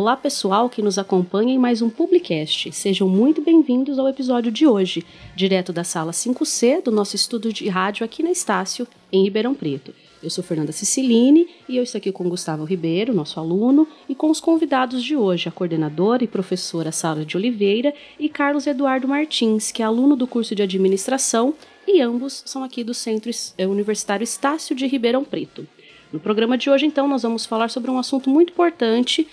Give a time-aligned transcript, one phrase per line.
[0.00, 2.72] Olá, pessoal que nos acompanha em mais um Publicast.
[2.72, 5.04] Sejam muito bem-vindos ao episódio de hoje,
[5.36, 9.92] direto da sala 5C do nosso estúdio de rádio aqui na Estácio, em Ribeirão Preto.
[10.22, 14.30] Eu sou Fernanda Ciciline e eu estou aqui com Gustavo Ribeiro, nosso aluno, e com
[14.30, 19.70] os convidados de hoje, a coordenadora e professora Sara de Oliveira e Carlos Eduardo Martins,
[19.70, 21.52] que é aluno do curso de administração,
[21.86, 25.68] e ambos são aqui do Centro eh, Universitário Estácio de Ribeirão Preto.
[26.12, 29.28] No programa de hoje, então, nós vamos falar sobre um assunto muito importante,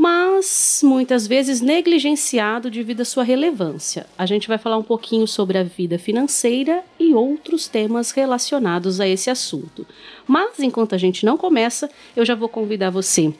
[0.00, 4.06] mas muitas vezes negligenciado devido à sua relevância.
[4.16, 9.06] A gente vai falar um pouquinho sobre a vida financeira e outros temas relacionados a
[9.06, 9.86] esse assunto.
[10.26, 13.30] Mas enquanto a gente não começa, eu já vou convidar você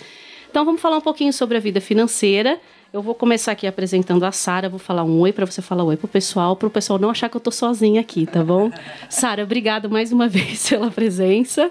[0.51, 2.61] Então vamos falar um pouquinho sobre a vida financeira.
[2.93, 5.97] Eu vou começar aqui apresentando a Sara, vou falar um oi para você falar oi
[5.97, 8.71] pro pessoal, para o pessoal não achar que eu tô sozinha aqui, tá bom?
[9.11, 11.71] Sara, obrigada mais uma vez pela presença.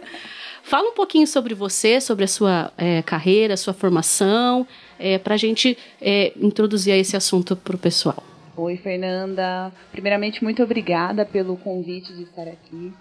[0.63, 4.65] Fala um pouquinho sobre você, sobre a sua é, carreira, sua formação,
[4.99, 8.23] é, para a gente é, introduzir esse assunto para o pessoal.
[8.55, 9.71] Oi, Fernanda.
[9.91, 12.93] Primeiramente, muito obrigada pelo convite de estar aqui.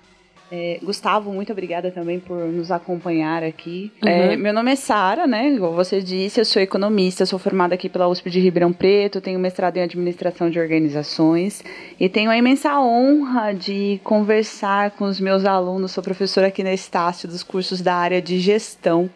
[0.54, 3.90] É, Gustavo, muito obrigada também por nos acompanhar aqui.
[4.02, 4.08] Uhum.
[4.08, 5.48] É, meu nome é Sara, né?
[5.48, 9.40] Igual você disse, eu sou economista, sou formada aqui pela USP de Ribeirão Preto, tenho
[9.40, 11.64] mestrado em administração de organizações
[11.98, 15.92] e tenho a imensa honra de conversar com os meus alunos.
[15.92, 19.08] Sou professora aqui na Estácio dos cursos da área de gestão.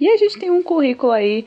[0.00, 1.46] E a gente tem um currículo aí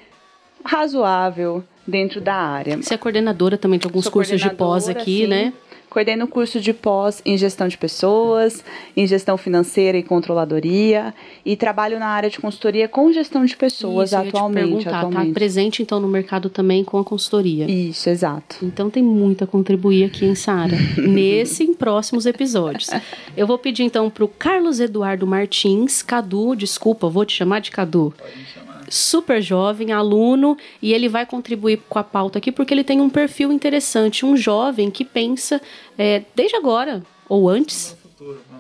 [0.68, 2.78] razoável dentro da área.
[2.78, 5.28] Você é coordenadora também de alguns Sou cursos de pós aqui, sim.
[5.28, 5.54] né?
[5.90, 8.62] Coordeno curso de pós em gestão de pessoas,
[8.96, 11.14] em gestão financeira e controladoria
[11.46, 14.84] e trabalho na área de consultoria com gestão de pessoas Isso, atualmente.
[14.84, 15.28] Tá atualmente.
[15.30, 17.72] Tá presente então no mercado também com a consultoria.
[17.72, 18.58] Isso, exato.
[18.62, 22.90] Então tem muito a contribuir aqui em Sara, nesse e em próximos episódios.
[23.36, 27.72] Eu vou pedir então para o Carlos Eduardo Martins, Cadu, desculpa, vou te chamar de
[27.72, 28.14] Cadu.
[28.18, 33.02] Pode super jovem, aluno, e ele vai contribuir com a pauta aqui porque ele tem
[33.02, 35.62] um perfil interessante, um jovem que pensa
[35.98, 37.98] é, desde agora ou antes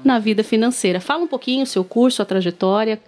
[0.04, 1.00] na vida financeira.
[1.00, 3.00] Fala um pouquinho o seu curso, a trajetória,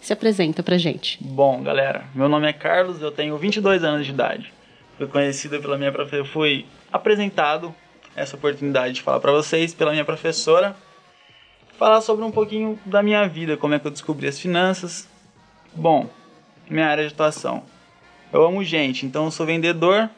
[0.00, 1.18] se apresenta pra gente.
[1.22, 4.52] Bom, galera, meu nome é Carlos, eu tenho 22 anos de idade.
[4.98, 7.74] Fui conhecido pela minha professora, fui apresentado
[8.14, 10.76] essa oportunidade de falar para vocês pela minha professora,
[11.78, 15.08] falar sobre um pouquinho da minha vida, como é que eu descobri as finanças.
[15.74, 16.08] Bom,
[16.68, 17.62] minha área de atuação.
[18.32, 20.10] Eu amo gente, então eu sou vendedor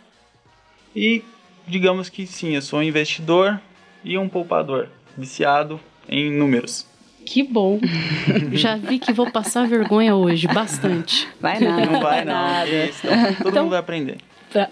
[0.95, 1.23] e
[1.67, 3.61] digamos que sim, eu sou um investidor
[4.05, 6.87] e um poupador, viciado em números.
[7.25, 7.81] Que bom.
[8.53, 11.29] Já vi que vou passar vergonha hoje, bastante.
[11.41, 11.87] Vai nada.
[11.87, 12.33] Não vai não.
[12.33, 12.71] Nada.
[12.71, 14.19] Isso, então, todo então, mundo vai aprender.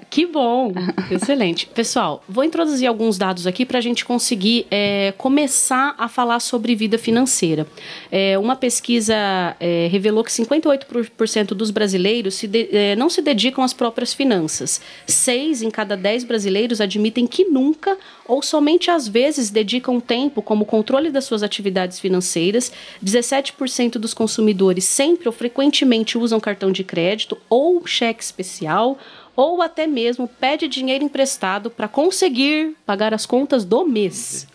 [0.08, 0.72] Que bom,
[1.10, 1.66] excelente.
[1.66, 6.74] Pessoal, vou introduzir alguns dados aqui para a gente conseguir é, começar a falar sobre
[6.74, 7.66] vida financeira.
[8.10, 9.14] É, uma pesquisa
[9.60, 14.80] é, revelou que 58% dos brasileiros se de, é, não se dedicam às próprias finanças.
[15.06, 17.96] Seis em cada dez brasileiros admitem que nunca
[18.26, 22.72] ou somente às vezes dedicam tempo como controle das suas atividades financeiras.
[23.04, 28.98] 17% dos consumidores sempre ou frequentemente usam cartão de crédito ou cheque especial
[29.36, 34.46] ou até mesmo pede dinheiro emprestado para conseguir pagar as contas do mês.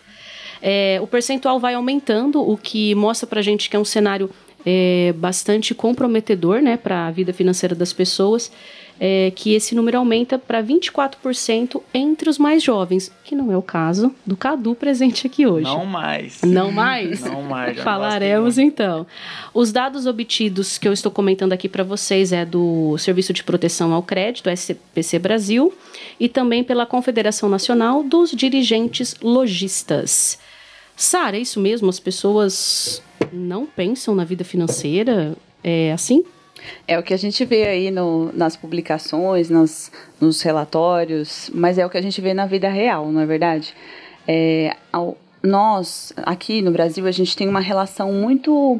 [0.62, 4.30] É, o percentual vai aumentando, o que mostra para a gente que é um cenário
[4.66, 8.52] é, bastante comprometedor né, para a vida financeira das pessoas
[9.00, 13.62] é, que esse número aumenta para 24% entre os mais jovens, que não é o
[13.62, 15.64] caso do Cadu presente aqui hoje.
[15.64, 16.42] Não mais.
[16.42, 17.22] Não mais?
[17.22, 17.80] não mais.
[17.80, 19.08] Falaremos então.
[19.54, 23.94] Os dados obtidos que eu estou comentando aqui para vocês é do Serviço de Proteção
[23.94, 25.74] ao Crédito, SPC Brasil,
[26.20, 30.38] e também pela Confederação Nacional dos Dirigentes Logistas.
[30.96, 31.90] Sara, é isso mesmo?
[31.90, 33.02] As pessoas
[33.32, 35.34] não pensam na vida financeira?
[35.64, 36.26] É assim?
[36.88, 41.86] É o que a gente vê aí no, nas publicações, nas, nos relatórios, mas é
[41.86, 43.74] o que a gente vê na vida real, não é verdade?
[44.28, 48.80] É, ao, nós, aqui no Brasil, a gente tem uma relação muito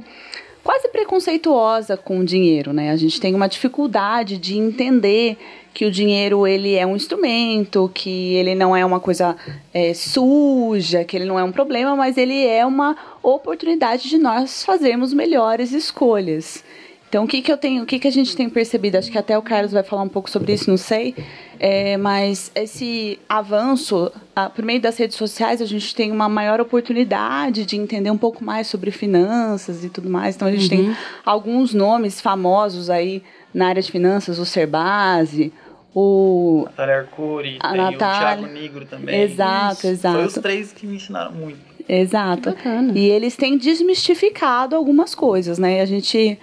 [0.64, 2.92] quase preconceituosa com o dinheiro, né?
[2.92, 5.38] A gente tem uma dificuldade de entender
[5.74, 9.36] que o dinheiro ele é um instrumento, que ele não é uma coisa
[9.74, 14.64] é, suja, que ele não é um problema, mas ele é uma oportunidade de nós
[14.64, 16.64] fazermos melhores escolhas.
[17.10, 18.96] Então, o que, que eu tenho, o que, que a gente tem percebido?
[18.96, 21.16] Acho que até o Carlos vai falar um pouco sobre isso, não sei.
[21.60, 26.62] É, mas esse avanço, a, por meio das redes sociais, a gente tem uma maior
[26.62, 30.36] oportunidade de entender um pouco mais sobre finanças e tudo mais.
[30.36, 30.86] Então, a gente uhum.
[30.86, 35.52] tem alguns nomes famosos aí na área de finanças, o Serbase,
[35.96, 37.96] o Natália Arcuri, a tem Natália...
[37.96, 39.22] o Thiago Negro também.
[39.22, 40.16] Exato, exato.
[40.16, 41.58] Foi os três que me ensinaram muito.
[41.90, 42.56] Exato.
[42.94, 45.82] E eles têm desmistificado algumas coisas, né?
[45.82, 46.38] A gente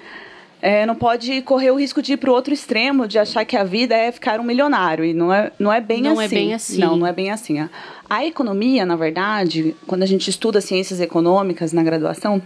[0.61, 3.57] é, não pode correr o risco de ir para o outro extremo, de achar que
[3.57, 5.05] a vida é ficar um milionário.
[5.05, 6.17] E não é, não é bem não assim.
[6.17, 6.79] Não é bem assim.
[6.79, 7.59] Não, não é bem assim.
[7.61, 7.71] A,
[8.09, 12.41] a economia, na verdade, quando a gente estuda ciências econômicas na graduação,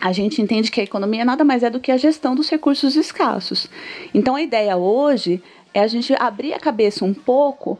[0.00, 2.94] a gente entende que a economia nada mais é do que a gestão dos recursos
[2.94, 3.68] escassos.
[4.14, 5.42] Então, a ideia hoje
[5.74, 7.78] é a gente abrir a cabeça um pouco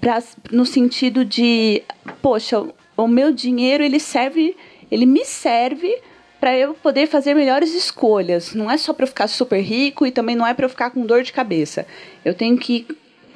[0.00, 0.22] pra,
[0.52, 1.82] no sentido de,
[2.20, 2.62] poxa,
[2.96, 4.54] o meu dinheiro ele serve,
[4.90, 5.96] ele me serve
[6.44, 8.52] para eu poder fazer melhores escolhas.
[8.54, 10.90] Não é só para eu ficar super rico e também não é para eu ficar
[10.90, 11.86] com dor de cabeça.
[12.22, 12.86] Eu tenho que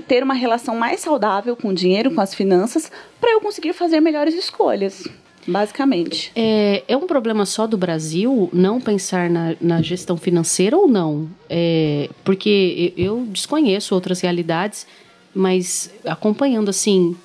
[0.07, 3.99] ter uma relação mais saudável com o dinheiro, com as finanças, para eu conseguir fazer
[4.01, 5.09] melhores escolhas.
[5.47, 6.31] Basicamente.
[6.37, 11.31] É, é um problema só do Brasil não pensar na, na gestão financeira ou não?
[11.49, 14.87] É, porque eu desconheço outras realidades,
[15.35, 17.17] mas acompanhando assim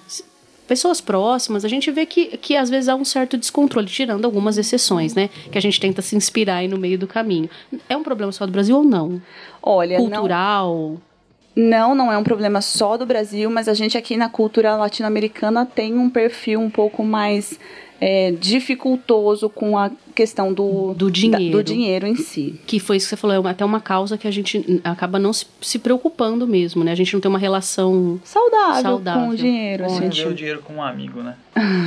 [0.67, 4.57] pessoas próximas, a gente vê que, que às vezes há um certo descontrole, tirando algumas
[4.57, 5.29] exceções, né?
[5.51, 7.49] Que a gente tenta se inspirar aí no meio do caminho.
[7.87, 9.21] É um problema só do Brasil ou não?
[9.61, 10.75] Olha, cultural.
[10.75, 11.13] Não...
[11.55, 15.65] Não, não é um problema só do Brasil, mas a gente aqui na cultura latino-americana
[15.65, 17.59] tem um perfil um pouco mais
[18.01, 21.51] é, dificultoso com a questão do, do dinheiro.
[21.51, 22.59] Da, do dinheiro em si.
[22.65, 25.33] Que foi isso que você falou, é até uma causa que a gente acaba não
[25.33, 26.91] se, se preocupando mesmo, né?
[26.91, 29.23] A gente não tem uma relação saudável, saudável.
[29.23, 29.85] com o dinheiro.
[29.85, 30.27] Bom, gente...
[30.27, 31.35] o dinheiro como um amigo, né?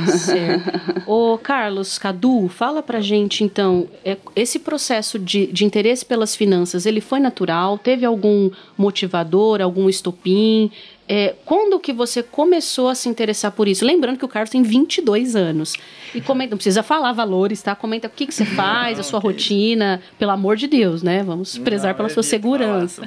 [0.07, 0.71] certo.
[1.05, 6.85] Ô, Carlos, Cadu, fala pra gente, então, é, esse processo de, de interesse pelas finanças,
[6.85, 7.77] ele foi natural?
[7.77, 10.71] Teve algum motivador, algum estopim?
[11.09, 13.85] É, quando que você começou a se interessar por isso?
[13.85, 15.73] Lembrando que o Carlos tem 22 anos.
[16.13, 17.73] E comenta, não precisa falar valores, tá?
[17.75, 20.01] Comenta o que, que você faz, não, a sua rotina.
[20.03, 20.15] Isso.
[20.19, 21.23] Pelo amor de Deus, né?
[21.23, 23.03] Vamos prezar não, pela sua segurança.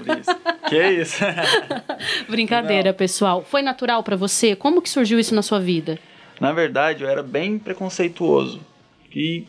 [0.68, 1.16] que isso?
[2.26, 2.96] Brincadeira, não.
[2.96, 3.44] pessoal.
[3.46, 4.56] Foi natural para você?
[4.56, 5.98] Como que surgiu isso na sua vida?
[6.40, 8.60] Na verdade, eu era bem preconceituoso.
[9.14, 9.44] E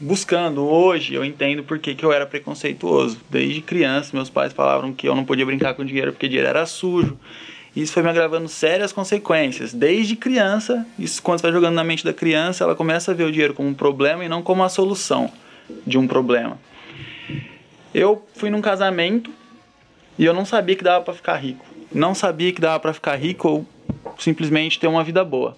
[0.00, 3.18] buscando hoje, eu entendo por que, que eu era preconceituoso.
[3.28, 6.64] Desde criança, meus pais falavam que eu não podia brincar com dinheiro porque dinheiro era
[6.64, 7.18] sujo
[7.74, 9.72] isso foi me agravando sérias consequências.
[9.72, 13.24] Desde criança, isso quando você vai jogando na mente da criança, ela começa a ver
[13.24, 15.32] o dinheiro como um problema e não como a solução
[15.86, 16.58] de um problema.
[17.94, 19.30] Eu fui num casamento
[20.18, 21.64] e eu não sabia que dava para ficar rico.
[21.94, 23.66] Não sabia que dava para ficar rico ou
[24.18, 25.56] simplesmente ter uma vida boa.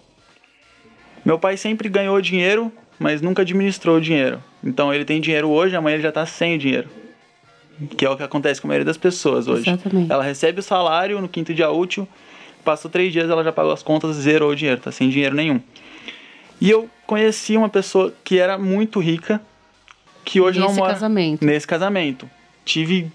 [1.25, 4.41] Meu pai sempre ganhou dinheiro, mas nunca administrou o dinheiro.
[4.63, 7.04] Então ele tem dinheiro hoje, amanhã ele já está sem dinheiro
[7.97, 9.69] que é o que acontece com a maioria das pessoas hoje.
[9.69, 10.11] Exatamente.
[10.11, 12.09] Ela recebe o salário no quinto dia útil,
[12.65, 15.61] passou três dias, ela já pagou as contas, zerou o dinheiro, tá sem dinheiro nenhum.
[16.61, 19.41] E eu conheci uma pessoa que era muito rica,
[20.25, 21.45] que hoje nesse não mora casamento.
[21.45, 22.31] nesse casamento.
[22.65, 23.11] Tive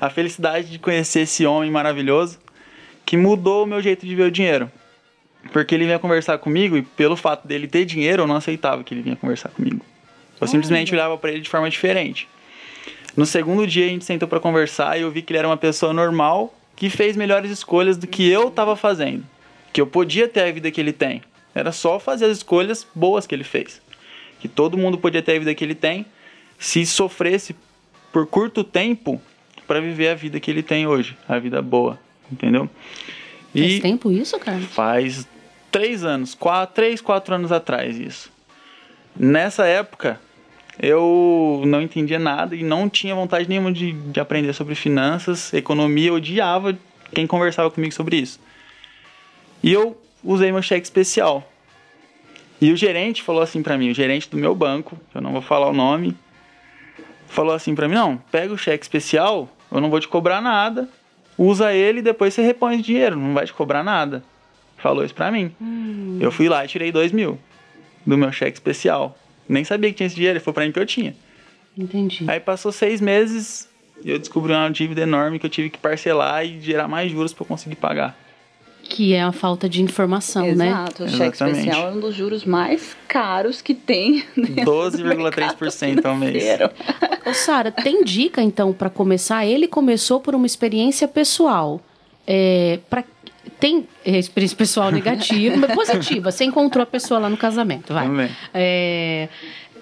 [0.00, 2.38] a felicidade de conhecer esse homem maravilhoso
[3.04, 4.70] que mudou o meu jeito de ver o dinheiro.
[5.52, 8.92] Porque ele vinha conversar comigo e pelo fato dele ter dinheiro, eu não aceitava que
[8.92, 9.84] ele vinha conversar comigo.
[10.40, 12.28] Eu simplesmente olhava para ele de forma diferente.
[13.16, 15.56] No segundo dia a gente sentou para conversar e eu vi que ele era uma
[15.56, 19.24] pessoa normal que fez melhores escolhas do que eu estava fazendo.
[19.72, 21.22] Que eu podia ter a vida que ele tem.
[21.54, 23.80] Era só fazer as escolhas boas que ele fez.
[24.38, 26.04] Que todo mundo podia ter a vida que ele tem
[26.58, 27.56] se sofresse
[28.12, 29.20] por curto tempo
[29.66, 31.98] para viver a vida que ele tem hoje, a vida boa,
[32.30, 32.68] entendeu?
[33.54, 34.60] E faz tempo isso, cara?
[34.60, 35.26] Faz
[35.72, 38.30] três anos, quatro, três, quatro anos atrás isso.
[39.18, 40.20] Nessa época,
[40.80, 46.08] eu não entendia nada e não tinha vontade nenhuma de, de aprender sobre finanças, economia,
[46.08, 46.76] eu odiava
[47.14, 48.40] quem conversava comigo sobre isso.
[49.62, 51.50] E eu usei meu cheque especial.
[52.60, 55.42] E o gerente falou assim para mim, o gerente do meu banco, eu não vou
[55.42, 56.16] falar o nome,
[57.28, 60.88] falou assim para mim: "Não, pega o cheque especial, eu não vou te cobrar nada.
[61.38, 64.22] Usa ele e depois você repõe o dinheiro, não vai te cobrar nada."
[64.78, 65.54] Falou isso pra mim.
[65.60, 66.18] Hum.
[66.20, 67.38] Eu fui lá e tirei dois mil
[68.06, 69.16] do meu cheque especial.
[69.48, 71.14] Nem sabia que tinha esse dinheiro, ele falou pra mim que eu tinha.
[71.76, 72.24] Entendi.
[72.26, 73.68] Aí passou seis meses
[74.04, 77.32] e eu descobri uma dívida enorme que eu tive que parcelar e gerar mais juros
[77.32, 78.16] para eu conseguir pagar.
[78.88, 80.58] Que é a falta de informação, Exato.
[80.58, 80.68] né?
[80.68, 81.04] Exato.
[81.04, 84.22] O cheque especial é um dos juros mais caros que tem.
[84.36, 86.44] 12,3% ao mês.
[87.26, 89.44] Ô, Sara, tem dica então para começar?
[89.44, 91.80] Ele começou por uma experiência pessoal.
[92.26, 93.04] É, pra,
[93.58, 96.30] tem experiência pessoal negativa, mas positiva.
[96.30, 98.06] Você encontrou a pessoa lá no casamento, vai.
[98.06, 98.30] Também.
[98.52, 99.28] É,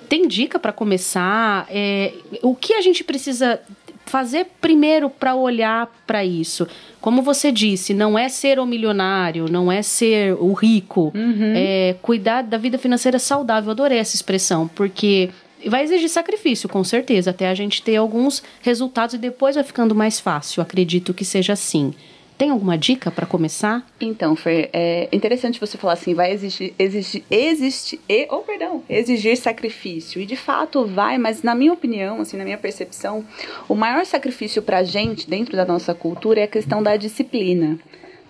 [0.09, 1.67] tem dica para começar?
[1.71, 3.61] É, o que a gente precisa
[4.07, 6.69] fazer primeiro para olhar para isso?
[7.01, 11.53] Como você disse, não é ser o milionário, não é ser o rico, Uhum.
[11.57, 13.69] é cuidar da vida financeira saudável.
[13.69, 15.31] Eu adorei essa expressão, porque
[15.67, 19.95] vai exigir sacrifício, com certeza, até a gente ter alguns resultados e depois vai ficando
[19.95, 20.63] mais fácil.
[20.63, 21.95] Acredito que seja assim.
[22.37, 23.87] Tem alguma dica para começar?
[24.01, 29.37] Então, Fer, é interessante você falar assim, vai exigir, exigir, existe, e, oh, perdão, exigir
[29.37, 30.21] sacrifício.
[30.21, 33.25] E de fato vai, mas na minha opinião, assim, na minha percepção,
[33.69, 37.79] o maior sacrifício pra gente, dentro da nossa cultura, é a questão da disciplina.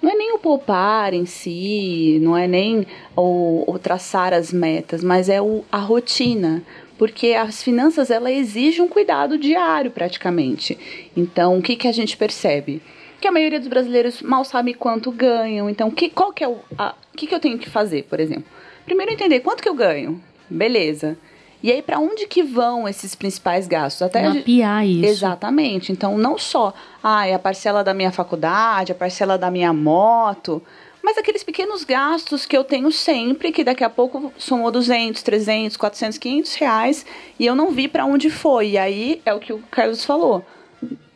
[0.02, 5.02] Não é nem o poupar em si, não é nem o, o traçar as metas,
[5.02, 6.62] mas é o, a rotina.
[6.98, 10.78] Porque as finanças, ela exige um cuidado diário, praticamente.
[11.16, 12.82] Então, o que, que a gente percebe?
[13.24, 15.70] Que a maioria dos brasileiros mal sabe quanto ganham.
[15.70, 18.44] Então, que, qual que é o a, que, que eu tenho que fazer, por exemplo?
[18.84, 20.22] Primeiro entender quanto que eu ganho.
[20.50, 21.16] Beleza.
[21.62, 24.02] E aí, para onde que vão esses principais gastos?
[24.02, 25.06] Até Mapear isso.
[25.06, 25.90] Exatamente.
[25.90, 30.62] Então, não só ah, é a parcela da minha faculdade, a parcela da minha moto,
[31.02, 35.78] mas aqueles pequenos gastos que eu tenho sempre, que daqui a pouco somou 200, 300,
[35.78, 37.06] 400, 500 reais,
[37.38, 38.72] e eu não vi para onde foi.
[38.72, 40.44] E aí, é o que o Carlos falou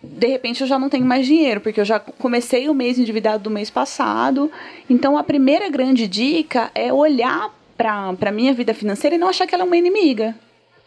[0.09, 3.43] de repente eu já não tenho mais dinheiro, porque eu já comecei o mês endividado
[3.45, 4.51] do mês passado.
[4.89, 9.47] Então a primeira grande dica é olhar para a minha vida financeira e não achar
[9.47, 10.35] que ela é uma inimiga.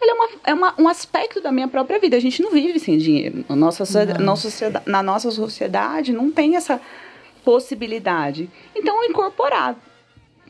[0.01, 2.17] Ela é, uma, é uma, um aspecto da minha própria vida.
[2.17, 3.45] A gente não vive sem dinheiro.
[3.47, 3.83] Na nossa,
[4.87, 6.81] na nossa sociedade não tem essa
[7.43, 8.49] possibilidade.
[8.75, 9.75] Então, incorporar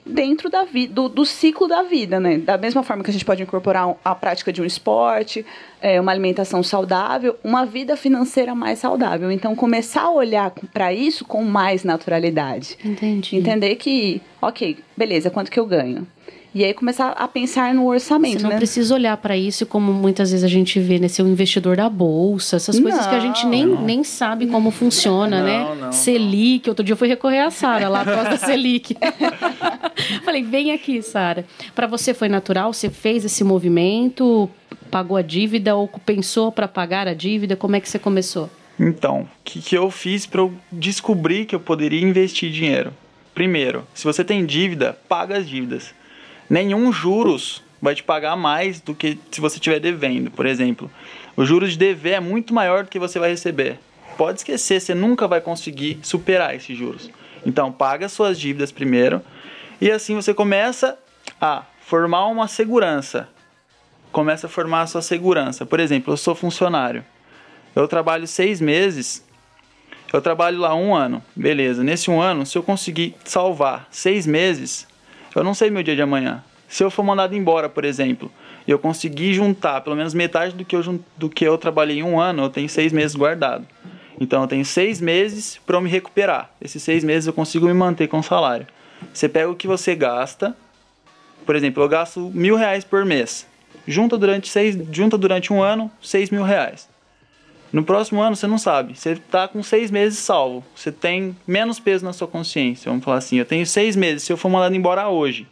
[0.05, 2.37] dentro da vida, do, do, ciclo da vida, né?
[2.37, 5.45] Da mesma forma que a gente pode incorporar a prática de um esporte,
[5.81, 9.31] é, uma alimentação saudável, uma vida financeira mais saudável.
[9.31, 12.77] Então, começar a olhar para isso com mais naturalidade.
[12.83, 13.35] Entendi.
[13.37, 16.07] Entender que, ok, beleza, quanto que eu ganho?
[16.53, 18.39] E aí começar a pensar no orçamento.
[18.39, 18.57] Você não né?
[18.57, 21.07] precisa olhar para isso como muitas vezes a gente vê, né?
[21.07, 24.69] Ser um investidor da bolsa, essas coisas não, que a gente nem, nem sabe como
[24.69, 25.81] funciona, não, né?
[25.81, 28.97] Não, Selic, outro dia eu fui recorrer a Sara lá por causa da Selic.
[30.25, 31.45] Falei, vem aqui, Sara.
[31.73, 32.73] Para você foi natural?
[32.73, 34.49] Você fez esse movimento?
[34.89, 37.55] Pagou a dívida ou pensou para pagar a dívida?
[37.55, 38.49] Como é que você começou?
[38.77, 42.91] Então, o que, que eu fiz para eu descobrir que eu poderia investir dinheiro?
[43.33, 45.93] Primeiro, se você tem dívida, paga as dívidas
[46.51, 50.29] nenhum juros vai te pagar mais do que se você estiver devendo.
[50.29, 50.91] Por exemplo,
[51.37, 53.79] o juros de dever é muito maior do que você vai receber.
[54.17, 57.09] Pode esquecer, você nunca vai conseguir superar esses juros.
[57.45, 59.21] Então, paga suas dívidas primeiro
[59.79, 60.99] e assim você começa
[61.39, 63.29] a formar uma segurança.
[64.11, 65.65] Começa a formar a sua segurança.
[65.65, 67.03] Por exemplo, eu sou funcionário.
[67.73, 69.25] Eu trabalho seis meses.
[70.11, 71.23] Eu trabalho lá um ano.
[71.33, 71.81] Beleza.
[71.81, 74.85] Nesse um ano, se eu conseguir salvar seis meses,
[75.39, 76.43] eu não sei meu dia de amanhã.
[76.67, 78.31] Se eu for mandado embora, por exemplo,
[78.65, 82.03] e eu conseguir juntar pelo menos metade do que eu, do que eu trabalhei em
[82.03, 83.65] um ano, eu tenho seis meses guardado.
[84.19, 86.51] Então eu tenho seis meses para me recuperar.
[86.61, 88.67] Esses seis meses eu consigo me manter com o salário.
[89.13, 90.55] Você pega o que você gasta.
[91.45, 93.47] Por exemplo, eu gasto mil reais por mês.
[93.87, 96.87] Junta durante, seis, junta durante um ano, seis mil reais.
[97.71, 98.97] No próximo ano você não sabe.
[98.97, 100.63] Você está com seis meses salvo.
[100.75, 102.89] Você tem menos peso na sua consciência.
[102.89, 103.37] Vamos falar assim.
[103.37, 104.23] Eu tenho seis meses.
[104.23, 105.47] Se eu for mandado embora hoje,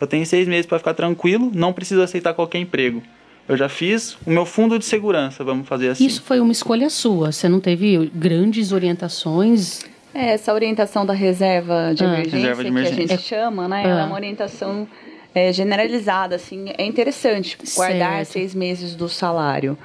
[0.00, 1.50] eu tenho seis meses para ficar tranquilo.
[1.54, 3.02] Não preciso aceitar qualquer emprego.
[3.48, 6.04] Eu já fiz o meu fundo de segurança, vamos fazer assim.
[6.06, 7.30] Isso foi uma escolha sua.
[7.32, 9.84] Você não teve grandes orientações?
[10.14, 12.08] É, essa orientação da reserva de, Ah.
[12.08, 12.96] emergência, Reserva de emergência.
[13.06, 13.82] que a gente chama, né?
[13.84, 13.88] Ah.
[13.88, 14.88] Ela é uma orientação
[15.34, 16.66] é, generalizada, assim.
[16.78, 18.28] É interessante guardar Certo.
[18.32, 19.76] seis meses do salário.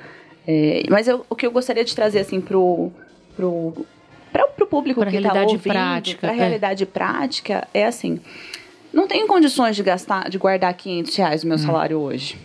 [0.47, 2.91] É, mas eu- o que eu gostaria de trazer, assim, pro...
[3.35, 3.85] pro
[4.31, 6.37] para o público Pra que está ouvindo, prática, para a é.
[6.39, 8.19] realidade prática, é assim:
[8.93, 12.37] não tenho condições de gastar, de guardar 500 reais do meu salário hoje.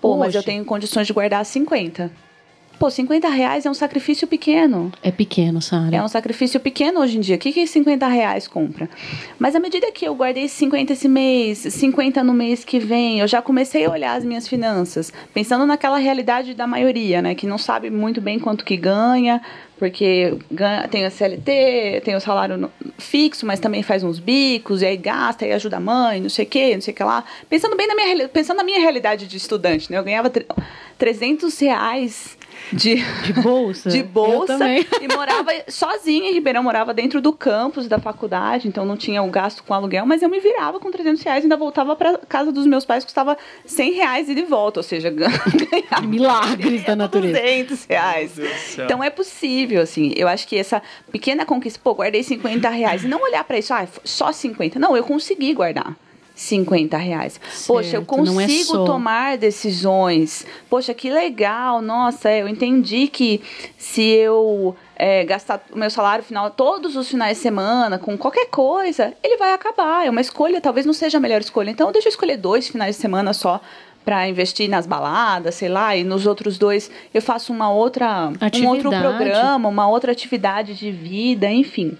[0.00, 0.38] Pô, mas Hoje?
[0.38, 2.10] eu tenho condições de guardar 50.
[2.78, 4.92] Pô, 50 reais é um sacrifício pequeno.
[5.02, 5.96] É pequeno, Sara.
[5.96, 7.34] É um sacrifício pequeno hoje em dia.
[7.34, 8.88] O que, que 50 reais compra?
[9.36, 13.26] Mas à medida que eu guardei 50 esse mês, 50 no mês que vem, eu
[13.26, 17.34] já comecei a olhar as minhas finanças, pensando naquela realidade da maioria, né?
[17.34, 19.42] Que não sabe muito bem quanto que ganha,
[19.76, 20.38] porque
[20.90, 25.44] tem a CLT, tem o salário fixo, mas também faz uns bicos, e aí gasta,
[25.44, 27.24] e ajuda a mãe, não sei o quê, não sei o que lá.
[27.50, 29.98] Pensando bem na minha, pensando na minha realidade de estudante, né?
[29.98, 30.46] Eu ganhava tre-
[30.96, 32.37] 300 reais
[32.72, 33.90] de, de bolsa.
[33.90, 34.58] de bolsa
[35.00, 39.30] e morava sozinha em Ribeirão, morava dentro do campus da faculdade, então não tinha o
[39.30, 42.52] gasto com aluguel, mas eu me virava com 300 reais e ainda voltava para casa
[42.52, 47.40] dos meus pais, custava 100 reais e de volta, ou seja, ganhava milagres da natureza.
[47.40, 48.38] 200 reais.
[48.78, 53.08] Então é possível, assim, eu acho que essa pequena conquista, pô, guardei 50 reais e
[53.08, 54.78] não olhar para isso, ah, só 50.
[54.78, 55.96] Não, eu consegui guardar.
[56.38, 57.40] 50 reais.
[57.50, 60.46] Certo, Poxa, eu é consigo é tomar decisões.
[60.70, 61.82] Poxa, que legal.
[61.82, 63.42] Nossa, eu entendi que
[63.76, 68.46] se eu é, gastar o meu salário final todos os finais de semana com qualquer
[68.46, 70.06] coisa, ele vai acabar.
[70.06, 71.70] É uma escolha, talvez não seja a melhor escolha.
[71.70, 73.60] Então, deixa eu escolher dois finais de semana só
[74.04, 78.62] para investir nas baladas, sei lá, e nos outros dois eu faço uma outra, atividade.
[78.64, 81.98] um outro programa, uma outra atividade de vida, enfim.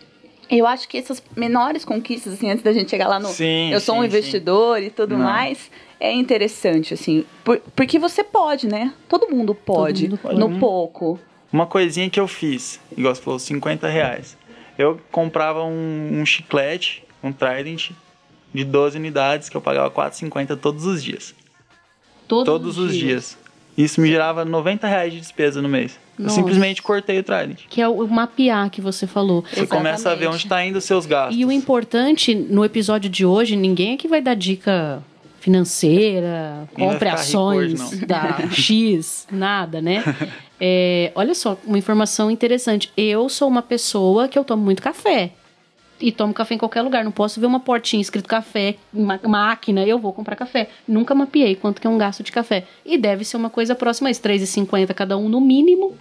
[0.51, 3.81] Eu acho que essas menores conquistas, assim, antes da gente chegar lá no sim, eu
[3.81, 4.87] sou sim, um investidor sim.
[4.87, 5.25] e tudo Não.
[5.25, 7.25] mais, é interessante, assim.
[7.45, 8.95] Por, porque você pode, né?
[9.09, 10.39] Todo mundo pode, Todo mundo pode.
[10.39, 10.59] no uhum.
[10.59, 11.21] pouco.
[11.53, 14.37] Uma coisinha que eu fiz, igual você falou, 50 reais.
[14.77, 17.91] Eu comprava um, um chiclete, um Trident,
[18.53, 21.35] de 12 unidades, que eu pagava 4,50 todos os dias.
[22.27, 23.01] Todos, todos os dias.
[23.01, 23.38] dias.
[23.79, 26.01] Isso me gerava 90 reais de despesa no mês.
[26.19, 26.33] Nossa.
[26.33, 27.61] Eu simplesmente cortei o Trident.
[27.69, 29.43] Que é o mapear que você falou.
[29.43, 29.69] Você Exatamente.
[29.69, 31.37] começa a ver onde está indo os seus gastos.
[31.39, 35.01] E o importante, no episódio de hoje, ninguém aqui vai dar dica
[35.39, 40.03] financeira, compre ações hoje, da X, nada, né?
[40.61, 42.91] É, olha só, uma informação interessante.
[42.97, 45.31] Eu sou uma pessoa que eu tomo muito café
[46.01, 47.05] e tomo café em qualquer lugar.
[47.05, 50.69] Não posso ver uma portinha escrito café, uma máquina, eu vou comprar café.
[50.87, 52.65] Nunca mapeei quanto que é um gasto de café.
[52.85, 55.97] E deve ser uma coisa próxima a isso, R$3,50 cada um no mínimo.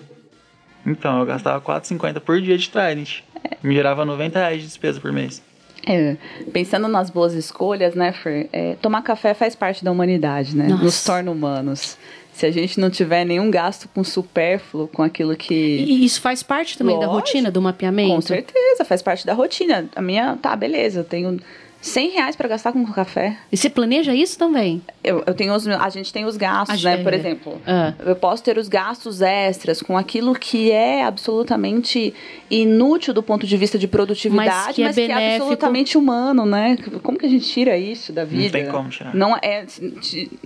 [0.85, 3.21] Então, eu gastava R$4,50 por dia de Trident.
[3.61, 5.41] Me gerava 90 reais de despesa por mês.
[5.85, 6.17] É,
[6.51, 8.49] pensando nas boas escolhas, né, Fer?
[8.51, 10.67] É, tomar café faz parte da humanidade, né?
[10.67, 10.83] Nossa.
[10.83, 11.97] Nos torna humanos
[12.37, 15.55] se a gente não tiver nenhum gasto com supérfluo, com aquilo que.
[15.55, 18.13] E isso faz parte também Lógico, da rotina do mapeamento?
[18.13, 19.89] Com certeza, faz parte da rotina.
[19.95, 21.39] A minha, tá, beleza, eu tenho
[21.87, 23.37] 100 reais para gastar com café.
[23.51, 24.81] E você planeja isso também?
[25.03, 26.97] Eu, eu tenho os, a gente tem os gastos, né?
[26.97, 27.93] Por exemplo, ah.
[28.05, 32.13] eu posso ter os gastos extras com aquilo que é absolutamente
[32.49, 36.45] inútil do ponto de vista de produtividade, mas que, é, mas que é absolutamente humano,
[36.45, 36.77] né?
[37.03, 38.43] Como que a gente tira isso da vida?
[38.43, 39.15] Não tem como tirar.
[39.15, 39.65] Não é,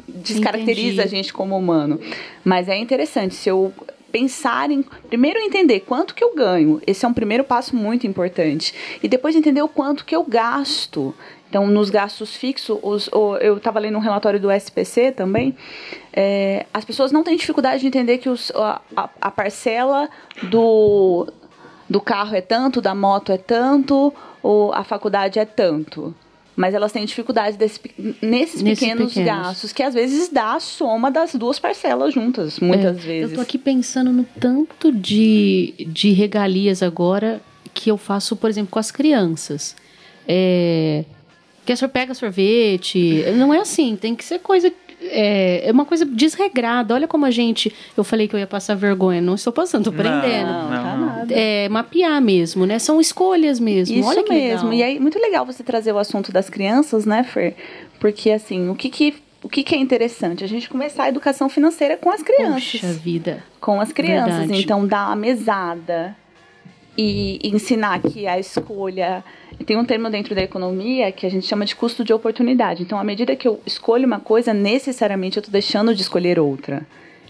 [0.07, 1.01] descaracteriza Entendi.
[1.01, 1.99] a gente como humano.
[2.43, 3.73] Mas é interessante, se eu
[4.11, 6.81] pensar em primeiro entender quanto que eu ganho.
[6.85, 8.73] Esse é um primeiro passo muito importante.
[9.01, 11.15] E depois entender o quanto que eu gasto.
[11.51, 13.09] Então, nos gastos fixos, os,
[13.41, 15.53] eu estava lendo um relatório do SPC também.
[16.13, 18.79] É, as pessoas não têm dificuldade de entender que os, a,
[19.19, 20.09] a parcela
[20.43, 21.27] do,
[21.89, 26.15] do carro é tanto, da moto é tanto, ou a faculdade é tanto
[26.53, 27.79] mas elas têm dificuldade desse,
[28.21, 32.97] nesses, pequenos, pequenos, gastos, que às vezes dá a soma das duas parcelas juntas, muitas
[32.97, 33.31] é, vezes.
[33.31, 37.41] Eu tô aqui pensando no tanto de, de regalias agora
[37.73, 39.75] que eu faço, por exemplo, com as crianças.
[40.27, 41.05] É,
[41.65, 43.23] que a senhora pega sorvete.
[43.35, 44.71] Não é assim, tem que ser coisa
[45.01, 46.93] é, é uma coisa desregrada.
[46.93, 47.73] Olha como a gente.
[47.97, 49.19] Eu falei que eu ia passar vergonha.
[49.19, 50.51] Não estou passando, estou aprendendo.
[50.51, 51.25] Não, não, não.
[51.29, 52.77] É, mapear mesmo, né?
[52.77, 53.97] São escolhas mesmo.
[53.97, 54.69] Isso Olha que mesmo.
[54.69, 54.89] Legal.
[54.89, 57.55] E é muito legal você trazer o assunto das crianças, né, Fer?
[57.99, 60.43] Porque, assim, o que que o que, que, é interessante?
[60.43, 62.79] A gente começar a educação financeira com as crianças.
[62.79, 63.43] Puxa vida.
[63.59, 64.37] Com as crianças.
[64.37, 64.61] Verdade.
[64.61, 66.15] Então, dar a mesada
[67.01, 69.23] e ensinar que a escolha
[69.65, 72.83] tem um termo dentro da economia que a gente chama de custo de oportunidade.
[72.83, 76.85] Então, à medida que eu escolho uma coisa, necessariamente eu estou deixando de escolher outra.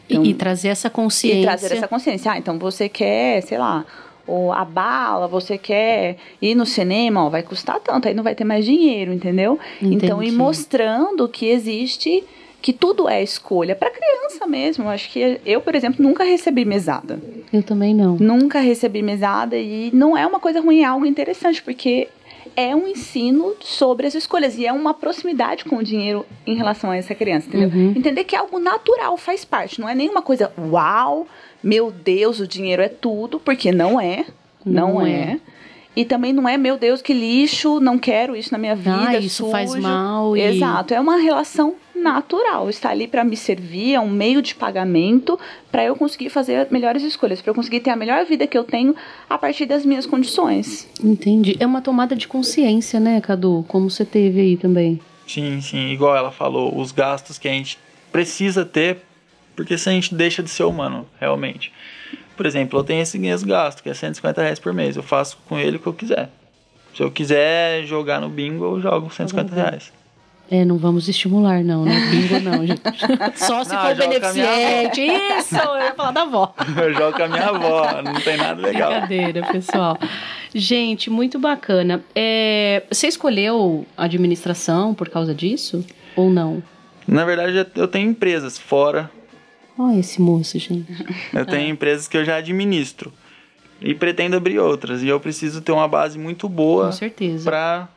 [0.09, 1.39] Então, e, e, trazer essa consciência.
[1.39, 2.31] E trazer essa consciência.
[2.31, 3.85] Ah, então você quer, sei lá,
[4.27, 8.35] ou a bala, você quer ir no cinema, ó, vai custar tanto, aí não vai
[8.35, 9.57] ter mais dinheiro, entendeu?
[9.81, 10.05] Entendi.
[10.05, 12.23] Então, ir mostrando que existe
[12.61, 14.87] que tudo é escolha para criança mesmo.
[14.87, 17.19] Acho que eu, por exemplo, nunca recebi mesada.
[17.51, 18.15] Eu também não.
[18.17, 22.07] Nunca recebi mesada e não é uma coisa ruim, é algo interessante, porque
[22.55, 26.91] é um ensino sobre as escolhas e é uma proximidade com o dinheiro em relação
[26.91, 27.69] a essa criança, entendeu?
[27.69, 27.93] Uhum.
[27.95, 31.27] Entender que é algo natural, faz parte, não é nenhuma coisa uau,
[31.63, 34.25] meu Deus, o dinheiro é tudo, porque não é,
[34.65, 35.11] não, não é.
[35.11, 35.39] é.
[35.95, 39.09] E também não é, meu Deus, que lixo, não quero isso na minha vida.
[39.09, 39.51] Ah, isso sujo.
[39.51, 40.37] faz mal.
[40.37, 40.41] E...
[40.41, 42.69] Exato, é uma relação natural.
[42.69, 45.39] Está ali para me servir, é um meio de pagamento
[45.71, 48.63] para eu conseguir fazer melhores escolhas, para eu conseguir ter a melhor vida que eu
[48.63, 48.95] tenho
[49.29, 50.89] a partir das minhas condições.
[51.03, 51.57] Entendi.
[51.59, 53.65] É uma tomada de consciência, né, Cadu?
[53.67, 54.99] Como você teve aí também.
[55.27, 55.91] Sim, sim.
[55.91, 57.77] Igual ela falou, os gastos que a gente
[58.11, 58.97] precisa ter,
[59.55, 61.71] porque se a gente deixa de ser humano, realmente.
[62.41, 64.95] Por exemplo, eu tenho esse gasto, que é 150 reais por mês.
[64.95, 66.27] Eu faço com ele o que eu quiser.
[66.95, 69.93] Se eu quiser jogar no bingo, eu jogo 150 reais.
[70.49, 71.93] É, não vamos estimular, não, né?
[72.09, 72.81] Bingo não, gente.
[73.37, 75.01] Só se Não, for beneficente.
[75.01, 75.55] Isso!
[75.55, 76.51] Eu ia falar da avó.
[76.81, 78.89] Eu jogo com a minha avó, não tem nada legal.
[78.89, 79.99] Brincadeira, pessoal.
[80.51, 82.03] Gente, muito bacana.
[82.15, 85.85] É, você escolheu administração por causa disso?
[86.15, 86.63] Ou não?
[87.07, 89.11] Na verdade, eu tenho empresas fora.
[89.77, 90.85] Olha esse moço, gente.
[91.33, 93.11] Eu tenho empresas que eu já administro.
[93.81, 95.01] E pretendo abrir outras.
[95.01, 97.49] E eu preciso ter uma base muito boa Com certeza.
[97.49, 97.89] pra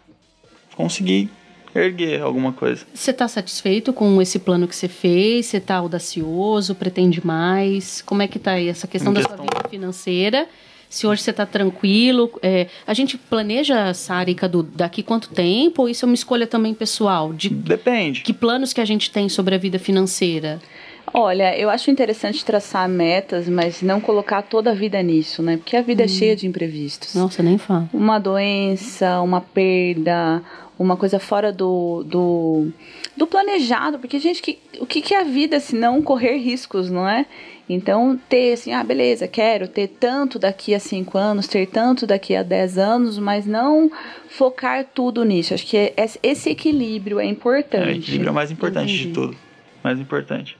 [0.74, 1.28] conseguir
[1.74, 2.86] erguer alguma coisa.
[2.94, 5.46] Você está satisfeito com esse plano que você fez?
[5.46, 6.74] Você está audacioso?
[6.74, 8.00] Pretende mais?
[8.02, 10.48] Como é que tá aí essa questão Em da sua questão- vida financeira?
[10.88, 12.30] Se hoje você está tranquilo?
[12.40, 15.82] É, a gente planeja, Sara e Cadu, daqui quanto tempo?
[15.82, 17.32] Ou isso é uma escolha também pessoal?
[17.32, 18.20] De Depende.
[18.22, 20.62] que planos que a gente tem sobre a vida financeira?
[21.16, 25.56] Olha, eu acho interessante traçar metas, mas não colocar toda a vida nisso, né?
[25.58, 27.14] Porque a vida é cheia de imprevistos.
[27.14, 27.88] Nossa, nem fala.
[27.94, 30.42] Uma doença, uma perda,
[30.76, 32.66] uma coisa fora do, do,
[33.16, 34.00] do planejado.
[34.00, 37.26] Porque, gente, que, o que, que é a vida se não correr riscos, não é?
[37.68, 42.34] Então, ter assim, ah, beleza, quero ter tanto daqui a cinco anos, ter tanto daqui
[42.34, 43.88] a dez anos, mas não
[44.28, 45.54] focar tudo nisso.
[45.54, 47.86] Acho que é- esse equilíbrio é É, importante.
[47.86, 49.06] o equilíbrio é o mais importante Entendi.
[49.06, 49.36] de tudo.
[49.82, 50.58] Mais importante.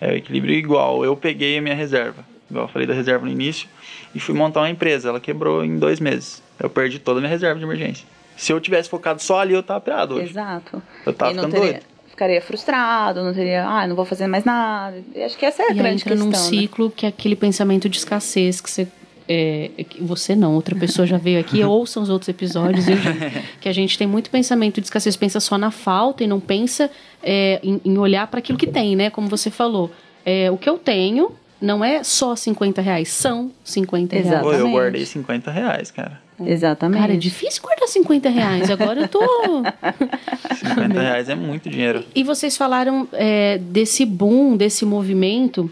[0.00, 1.04] É o equilíbrio igual.
[1.04, 2.24] Eu peguei a minha reserva.
[2.50, 3.68] Igual eu falei da reserva no início.
[4.14, 5.08] E fui montar uma empresa.
[5.08, 6.42] Ela quebrou em dois meses.
[6.58, 8.06] Eu perdi toda a minha reserva de emergência.
[8.36, 10.30] Se eu tivesse focado só ali, eu tava pirado hoje.
[10.30, 10.80] Exato.
[11.04, 11.84] Eu tava ficando teria, doido.
[12.08, 15.02] ficaria frustrado, não teria, ah, não vou fazer mais nada.
[15.14, 16.26] E Acho que essa é a E grande entra questão.
[16.26, 16.38] num né?
[16.38, 18.86] ciclo que é aquele pensamento de escassez que você.
[19.28, 23.02] É, que você não, outra pessoa já veio aqui, ouçam os outros episódios, gente?
[23.60, 26.90] que a gente tem muito pensamento de escassez, pensa só na falta e não pensa
[27.22, 29.10] é, em, em olhar para aquilo que tem, né?
[29.10, 29.90] Como você falou.
[30.24, 34.26] É, o que eu tenho não é só 50 reais, são 50 reais.
[34.28, 34.42] Exato.
[34.42, 34.74] Pô, eu Exatamente.
[34.74, 36.20] guardei 50 reais, cara.
[36.40, 37.00] Exatamente.
[37.00, 38.70] Cara, é difícil guardar 50 reais.
[38.70, 39.20] Agora eu tô.
[40.54, 42.04] 50 reais é muito dinheiro.
[42.14, 45.70] E vocês falaram é, desse boom, desse movimento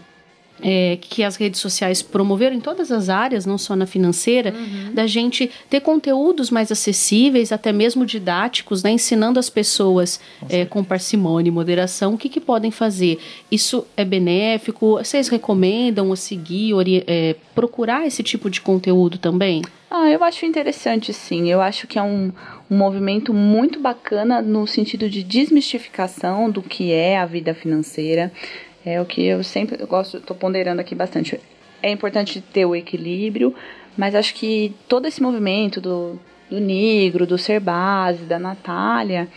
[0.61, 4.53] é, que as redes sociais promoveram em todas as áreas, não só na financeira,
[4.93, 10.83] da gente ter conteúdos mais acessíveis, até mesmo didáticos, né, ensinando as pessoas é, com
[10.83, 13.19] parcimônia e moderação o que, que podem fazer.
[13.51, 14.97] Isso é benéfico?
[14.97, 19.61] Vocês recomendam a seguir, ori- é, procurar esse tipo de conteúdo também?
[19.89, 21.49] Ah, eu acho interessante, sim.
[21.49, 22.31] Eu acho que é um,
[22.69, 28.31] um movimento muito bacana no sentido de desmistificação do que é a vida financeira.
[28.87, 31.37] É o que eu sempre eu gosto, estou ponderando aqui bastante.
[31.83, 33.53] É importante ter o equilíbrio,
[33.97, 36.17] mas acho que todo esse movimento do,
[36.49, 39.27] do Negro, do Ser Base, da Natália,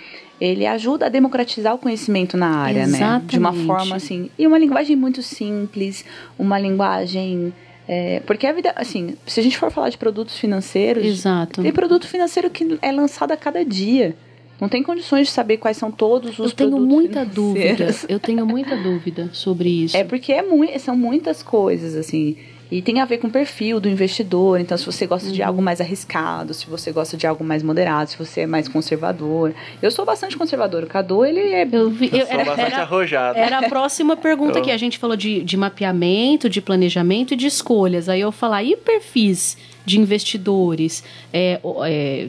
[0.41, 3.23] ele ajuda a democratizar o conhecimento na área, né?
[3.27, 3.67] De uma Exatamente.
[3.67, 4.31] forma assim.
[4.39, 6.05] E uma linguagem muito simples,
[6.39, 7.53] uma linguagem.
[7.89, 11.61] é, porque a vida, assim, se a gente for falar de produtos financeiros, Exato.
[11.61, 14.15] tem produto financeiro que é lançado a cada dia.
[14.61, 17.87] Não tem condições de saber quais são todos os Eu tenho muita dúvida.
[18.09, 19.97] Eu tenho muita dúvida sobre isso.
[19.97, 22.37] É porque é mui- são muitas coisas, assim.
[22.71, 24.61] E tem a ver com o perfil do investidor.
[24.61, 25.35] Então, se você gosta Uhum.
[25.35, 28.69] de algo mais arriscado, se você gosta de algo mais moderado, se você é mais
[28.69, 29.53] conservador.
[29.83, 30.85] Eu sou bastante conservador.
[30.85, 31.69] O Cadu, ele é.
[31.71, 33.39] Eu vi, eu, Eu sou era, bastante era- arrojado.
[33.39, 37.37] era a próxima pergunta Eu- que a gente falou de, de mapeamento, de planejamento e
[37.37, 38.09] de escolhas.
[38.09, 41.03] Aí eu falar, e perfis de investidores?
[41.33, 42.29] É, é,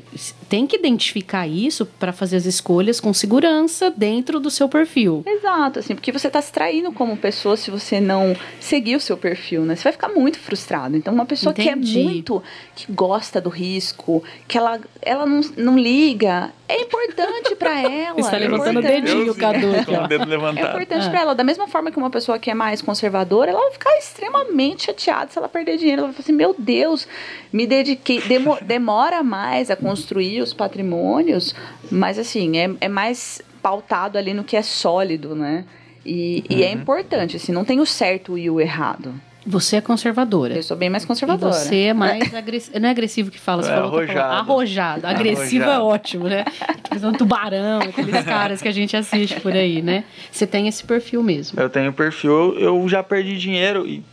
[0.50, 5.24] tem que identificar isso para fazer as escolhas com segurança dentro do seu perfil.
[5.26, 9.18] Exato, assim, porque você está se traindo como pessoa se você não seguir o seu
[9.18, 9.76] perfil, né?
[9.76, 10.96] Você vai ficar muito frustrado.
[10.98, 11.94] Então, uma pessoa Entendi.
[11.94, 12.44] que é muito,
[12.76, 18.20] que gosta do risco, que ela, ela não, não liga, é importante para ela.
[18.20, 20.68] Está é levantando o dedinho, Cadu, o dedo É levantado.
[20.70, 21.36] importante pra ela.
[21.36, 25.32] Da mesma forma que uma pessoa que é mais conservadora, ela vai ficar extremamente chateada
[25.32, 26.00] se ela perder dinheiro.
[26.02, 27.08] Ela vai falar assim: meu Deus,
[27.52, 28.22] me dediquei.
[28.22, 31.54] Demo- demora mais a construir os patrimônios,
[31.92, 35.66] mas assim, é, é mais pautado ali no que é sólido, né?
[36.04, 39.14] E, e é importante, assim, não tem o certo e o errado.
[39.46, 40.56] Você é conservadora.
[40.56, 41.52] Eu sou bem mais E conservadora.
[41.52, 42.80] você é mais agressivo.
[42.80, 44.22] Não é agressivo que fala, você É, falou palavra.
[44.24, 44.40] arrojado.
[44.40, 45.08] Arrojado.
[45.08, 45.86] Agressivo é Arrojado.
[45.88, 46.46] ótimo, né?
[46.94, 50.04] Tipo, um tubarão, aqueles caras que a gente assiste por aí, né?
[50.32, 51.60] Você tem esse perfil mesmo.
[51.60, 54.04] Eu tenho perfil, eu já perdi dinheiro e.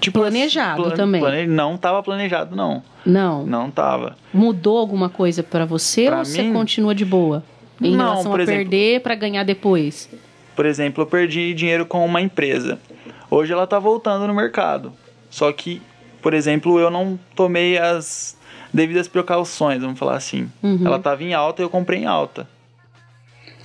[0.00, 1.20] Tipo, Planejado plane- também.
[1.20, 2.82] plane- Não tava planejado, não.
[3.06, 3.46] Não.
[3.46, 4.16] Não tava.
[4.34, 6.52] Mudou alguma coisa pra você Pra ou você mim?
[6.52, 7.42] continua de boa?
[7.80, 10.10] Em Não, relação por a exemplo- perder pra ganhar depois.
[10.54, 12.78] Por exemplo, eu perdi dinheiro com uma empresa.
[13.30, 14.92] Hoje ela tá voltando no mercado.
[15.30, 15.82] Só que,
[16.22, 18.36] por exemplo, eu não tomei as
[18.72, 20.50] devidas precauções, vamos falar assim.
[20.62, 20.80] Uhum.
[20.84, 22.48] Ela tava em alta e eu comprei em alta.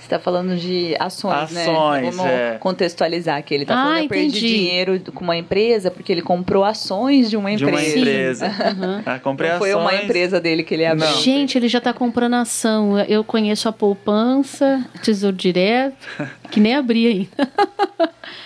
[0.04, 1.62] Você está falando de ações, né?
[1.62, 2.58] Ações, Vamos é.
[2.60, 3.54] contextualizar aqui.
[3.54, 4.48] Ele está Ah, falando eu perdi entendi.
[4.58, 7.98] dinheiro com uma empresa porque ele comprou ações de uma De uma empresa.
[7.98, 8.46] empresa.
[8.46, 9.02] Aham.
[9.06, 10.04] Ah, comprei Não foi uma ações.
[10.04, 11.08] empresa dele que ele abriu.
[11.08, 11.16] Não.
[11.22, 13.00] Gente, ele já tá comprando ação.
[13.00, 15.96] Eu conheço a poupança, tesouro direto,
[16.52, 17.50] que nem abri ainda.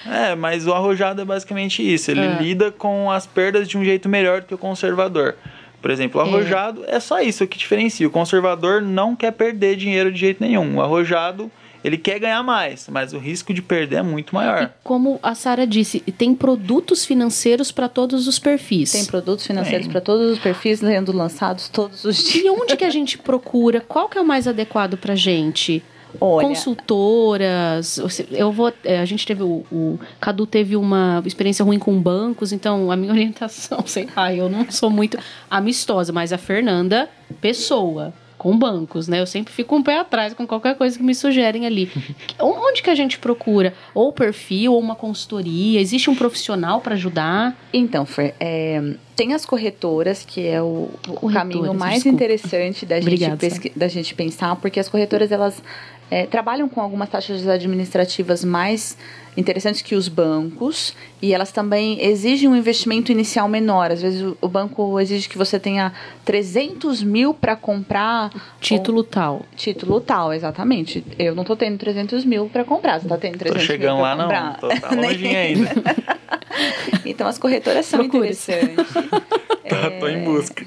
[0.06, 2.08] É, mas o arrojado é basicamente isso.
[2.12, 2.38] Ele Ah.
[2.40, 5.34] lida com as perdas de um jeito melhor do que o conservador.
[5.80, 8.06] Por exemplo, o arrojado é, só isso que diferencia.
[8.06, 10.76] O conservador não quer perder dinheiro de jeito nenhum.
[10.76, 11.50] O arrojado,
[11.84, 14.72] ele quer ganhar mais, mas o risco de perder é muito E maior.
[14.82, 18.90] como a Sara disse, tem produtos financeiros para todos os perfis.
[18.90, 22.44] Tem produtos financeiros para todos os perfis sendo lançados todos os dias.
[22.44, 23.80] E onde que a gente procura?
[23.80, 25.82] Qual que é o mais adequado pra gente?
[26.20, 27.98] Olha, Consultoras,
[28.30, 28.72] eu vou.
[28.84, 32.96] é, A gente teve o, o Cadu teve uma experiência ruim com bancos, então a
[32.96, 35.18] minha orientação, sei lá, eu não sou muito
[35.50, 37.08] amistosa, mas a Fernanda,
[37.40, 39.20] pessoa com bancos, né?
[39.20, 41.90] Eu sempre fico um pé atrás com qualquer coisa que me sugerem ali.
[42.38, 43.74] Onde que a gente procura?
[43.92, 45.80] Ou perfil, ou uma consultoria?
[45.80, 47.58] Existe um profissional para ajudar?
[47.72, 50.88] Então, Fer, é, tem as corretoras, que é o,
[51.20, 52.14] o caminho mais desculpa.
[52.14, 55.60] interessante da gente, Obrigada, pesqui- da gente pensar, porque as corretoras elas
[56.08, 58.96] é, trabalham com algumas taxas administrativas mais
[59.36, 63.90] interessantes que os bancos e elas também exigem um investimento inicial menor.
[63.90, 65.92] Às vezes o, o banco exige que você tenha
[66.24, 69.42] 300 mil para comprar Título tal.
[69.56, 71.04] título tal, exatamente.
[71.18, 74.02] Eu não tô tendo 300 mil para comprar, você tá tendo 300 Tô chegando mil
[74.02, 74.52] lá, pra não.
[74.54, 74.60] comprar.
[74.60, 75.70] Tô, tá Nem- longinho ainda.
[77.04, 78.30] Então as corretoras são Procure.
[78.30, 78.76] interessantes.
[79.68, 80.66] Tá, tô em busca.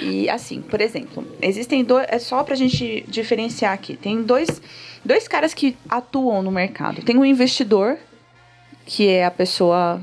[0.00, 2.06] E assim, por exemplo, existem dois.
[2.08, 3.96] É só pra gente diferenciar aqui.
[3.96, 4.60] Tem dois,
[5.04, 7.02] dois caras que atuam no mercado.
[7.02, 7.96] Tem o investidor,
[8.84, 10.00] que é a pessoa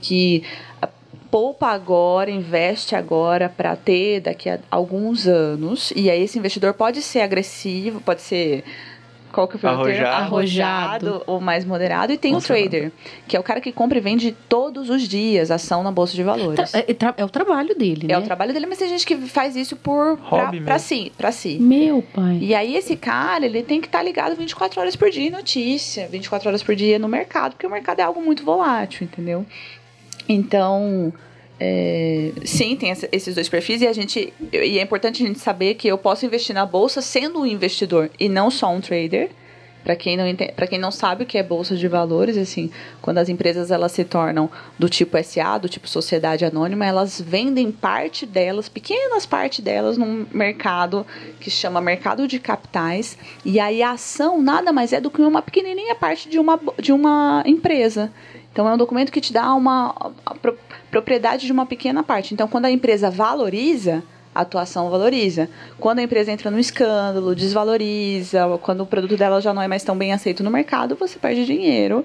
[0.00, 0.44] que
[0.80, 0.88] ah,
[1.30, 5.92] poupa agora, investe agora para ter daqui a alguns anos.
[5.96, 8.64] E aí esse investidor pode ser agressivo, pode ser.
[9.34, 10.06] Qual que foi o termo?
[10.06, 10.24] Arrojado.
[11.08, 12.12] Arrojado ou mais moderado.
[12.12, 12.70] E tem o Conservador.
[12.70, 12.92] trader,
[13.26, 16.22] que é o cara que compra e vende todos os dias ação na bolsa de
[16.22, 16.70] valores.
[16.70, 18.14] Tra- é, tra- é o trabalho dele, né?
[18.14, 21.12] É o trabalho dele, mas tem gente que faz isso por pra, Hobby pra si,
[21.18, 21.58] pra si.
[21.58, 22.38] Meu pai.
[22.40, 26.06] E aí esse cara, ele tem que estar ligado 24 horas por dia em notícia,
[26.08, 29.44] 24 horas por dia no mercado, porque o mercado é algo muito volátil, entendeu?
[30.28, 31.12] Então,
[31.58, 35.74] é, sim, tem esses dois perfis e a gente e é importante a gente saber
[35.74, 39.30] que eu posso investir na bolsa sendo um investidor e não só um trader.
[39.84, 40.24] Para quem não
[40.56, 42.70] para quem não sabe o que é bolsa de valores, assim,
[43.02, 47.70] quando as empresas elas se tornam do tipo SA, do tipo sociedade anônima, elas vendem
[47.70, 51.06] parte delas, pequenas partes delas num mercado
[51.38, 55.42] que chama mercado de capitais, e aí a ação nada mais é do que uma
[55.42, 58.10] pequenininha parte de uma de uma empresa.
[58.54, 60.56] Então é um documento que te dá uma pro-
[60.90, 62.32] propriedade de uma pequena parte.
[62.32, 64.00] Então quando a empresa valoriza,
[64.32, 65.48] a atuação valoriza.
[65.78, 69.82] Quando a empresa entra no escândalo, desvaloriza, quando o produto dela já não é mais
[69.82, 72.04] tão bem aceito no mercado, você perde dinheiro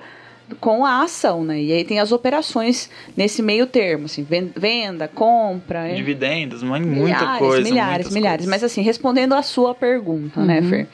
[0.59, 1.61] com a ação, né?
[1.61, 6.83] E aí tem as operações nesse meio termo, assim, ven- venda, compra, é- Dividendos, mas
[6.83, 7.61] muita milhares, coisa.
[7.69, 8.45] milhares, milhares.
[8.47, 8.71] Mas coisas.
[8.71, 10.87] assim, respondendo a sua pergunta, né, Fer?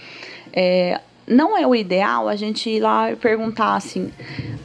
[0.52, 4.12] É, não é o ideal a gente ir lá e perguntar assim,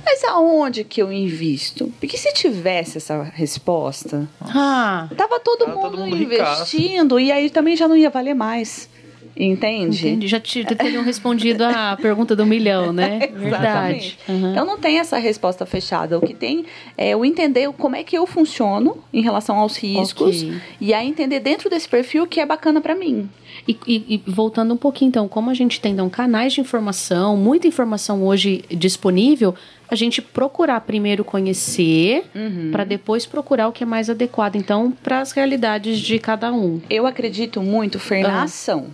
[0.05, 1.92] mas aonde que eu invisto?
[2.01, 6.77] Porque se tivesse essa resposta, Ah, tava todo, Tava mundo, todo mundo ricaço.
[6.77, 8.88] investindo e aí também já não ia valer mais.
[9.37, 10.09] Entende?
[10.09, 10.29] entendi.
[10.29, 13.29] Já te, teriam respondido a pergunta do milhão, né?
[13.33, 14.19] Verdade.
[14.29, 14.51] Aham.
[14.53, 16.19] Então não tem essa resposta fechada.
[16.19, 16.64] O que tem
[16.97, 20.55] é o entender como é que eu funciono em relação aos riscos Ok.
[20.81, 23.29] e aí entender dentro desse perfil o que é bacana pra mim.
[23.66, 27.37] E, e- e voltando um pouquinho, então, como a gente tem então, canais de informação,
[27.37, 29.55] muita informação hoje disponível,
[29.88, 32.71] a gente procurar primeiro conhecer, Uhum.
[32.71, 36.81] para depois procurar o que é mais adequado, então, para as realidades de cada um.
[36.88, 38.43] Eu acredito muito, Fer, na Ah.
[38.45, 38.87] ação.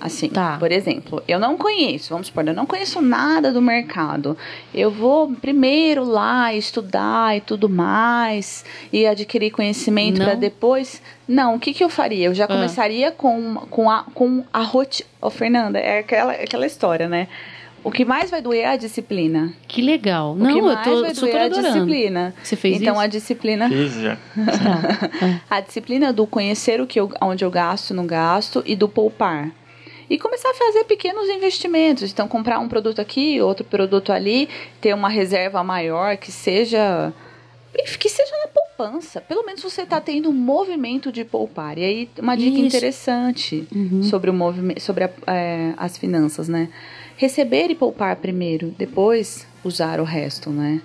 [0.00, 0.56] Assim, Tá.
[0.58, 4.36] por exemplo, eu não conheço, vamos supor, eu não conheço nada do mercado.
[4.72, 11.02] Eu vou primeiro lá estudar e tudo mais, e adquirir conhecimento para depois.
[11.26, 12.26] Não, o que, que eu faria?
[12.26, 12.48] Eu já Ah.
[12.48, 15.08] começaria com, com a, com a rotina.
[15.20, 17.26] Ô, Fernanda, é aquela, aquela história, né?
[17.84, 19.52] O que mais vai doer é a disciplina.
[19.66, 20.32] Que legal.
[20.32, 22.34] O que Não, eu mais tô vai super doer é a disciplina.
[22.42, 23.02] Você fez então isso?
[23.02, 24.16] a disciplina Fiz já.
[24.16, 25.40] Tá.
[25.56, 29.50] a disciplina do conhecer o que eu, onde eu gasto, não gasto e do poupar.
[30.10, 32.10] E começar a fazer pequenos investimentos.
[32.10, 34.48] Então, comprar um produto aqui, outro produto ali,
[34.80, 37.12] ter uma reserva maior que seja.
[38.00, 39.20] que seja na poupança.
[39.20, 41.76] Pelo menos você está tendo um movimento de poupar.
[41.78, 42.66] E aí, uma dica Isso.
[42.76, 44.02] interessante Uhum.
[44.02, 46.68] sobre, o movimento, sobre a- é, as finanças, né?
[47.16, 50.80] Receber e poupar primeiro, depois usar o resto, né?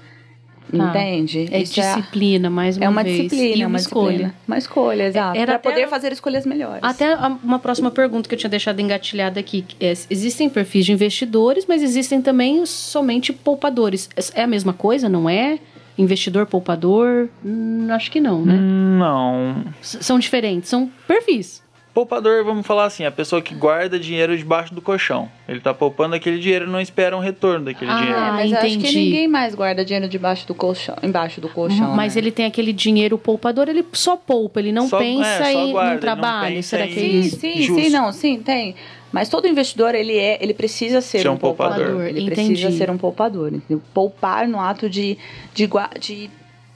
[0.71, 0.89] Tá.
[0.89, 1.47] Entende?
[1.51, 2.87] É Isso é disciplina, é, mais uma vez.
[2.87, 3.15] É uma vez.
[3.17, 4.07] disciplina, e uma, uma escolha.
[4.09, 4.35] Disciplina.
[4.47, 5.39] Uma escolha, exato.
[5.45, 6.79] Para poder fazer escolhas melhores.
[6.81, 9.65] Até uma próxima pergunta que eu tinha deixado engatilhada aqui.
[9.79, 14.09] É, existem perfis de investidores, mas existem também somente poupadores.
[14.33, 15.59] É a mesma coisa, não é?
[15.97, 17.29] Investidor poupador?
[17.45, 18.57] Hum, acho que não, né?
[18.57, 19.63] Não.
[19.79, 21.61] S são diferentes, são perfis.
[21.93, 25.29] Poupador, vamos falar assim, a pessoa que guarda dinheiro debaixo do colchão.
[25.47, 28.19] Ele tá poupando aquele dinheiro e não espera um retorno daquele ah, dinheiro.
[28.19, 28.65] mas entendi.
[28.65, 31.93] acho que ninguém mais guarda dinheiro debaixo do colchão, embaixo do colchão.
[31.95, 32.21] Mas né?
[32.21, 35.99] ele tem aquele dinheiro poupador, ele só poupa, ele não só, pensa é, em no
[35.99, 36.63] trabalho.
[36.63, 36.89] Será em...
[36.89, 37.39] que é sim, isso?
[37.39, 38.73] Sim, sim, não, sim, tem.
[39.11, 41.77] Mas todo investidor, ele é, ele precisa ser, ser um, um poupador.
[41.77, 42.07] poupador.
[42.07, 42.53] Ele Entendi.
[42.53, 43.53] precisa ser um poupador.
[43.53, 43.79] Entendeu?
[43.93, 45.15] Poupar no ato de,
[45.53, 46.31] de, de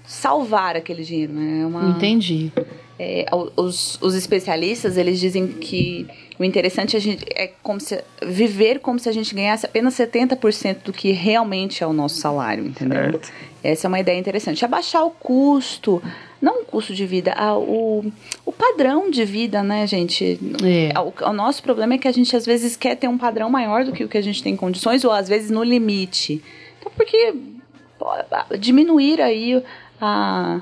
[0.06, 1.64] salvar aquele dinheiro, né?
[1.64, 1.90] É uma...
[1.90, 2.52] Entendi.
[3.00, 6.08] É, os, os, especialistas eles dizem que
[6.40, 10.78] o interessante é, gente, é como se, viver como se a gente ganhasse apenas 70%
[10.84, 13.12] do que realmente é o nosso salário, entendeu?
[13.12, 13.32] Certo.
[13.64, 14.66] Essa é uma ideia interessante.
[14.66, 16.02] Abaixar o custo,
[16.42, 18.12] não o custo de vida, a, o,
[18.44, 20.40] o padrão de vida, né, gente?
[20.64, 21.00] É.
[21.00, 23.86] O, o, nosso problema é que a gente às vezes quer ter um padrão maior
[23.86, 26.42] do que o que a gente tem condições, ou às vezes no limite.
[26.80, 27.34] Então, porque
[28.00, 28.08] pô,
[28.58, 29.62] diminuir aí
[30.02, 30.62] a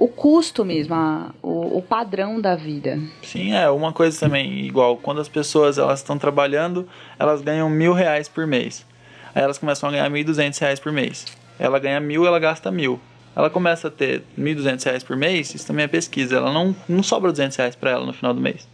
[0.00, 2.98] o custo mesmo, a, o, o, padrão da vida.
[3.22, 7.92] Sim, é uma coisa também igual quando as pessoas elas estão trabalhando, elas ganham mil
[7.92, 8.86] reais por mês.
[9.34, 11.26] Aí elas começam a ganhar mil duzentos reais por mês.
[11.58, 12.98] Ela ganha mil, ela gasta mil.
[13.36, 16.38] Ela começa a ter mil duzentos reais por mês, isso também é pesquisa.
[16.38, 18.66] Ela não, não sobra duzentos reais para ela no final do mês.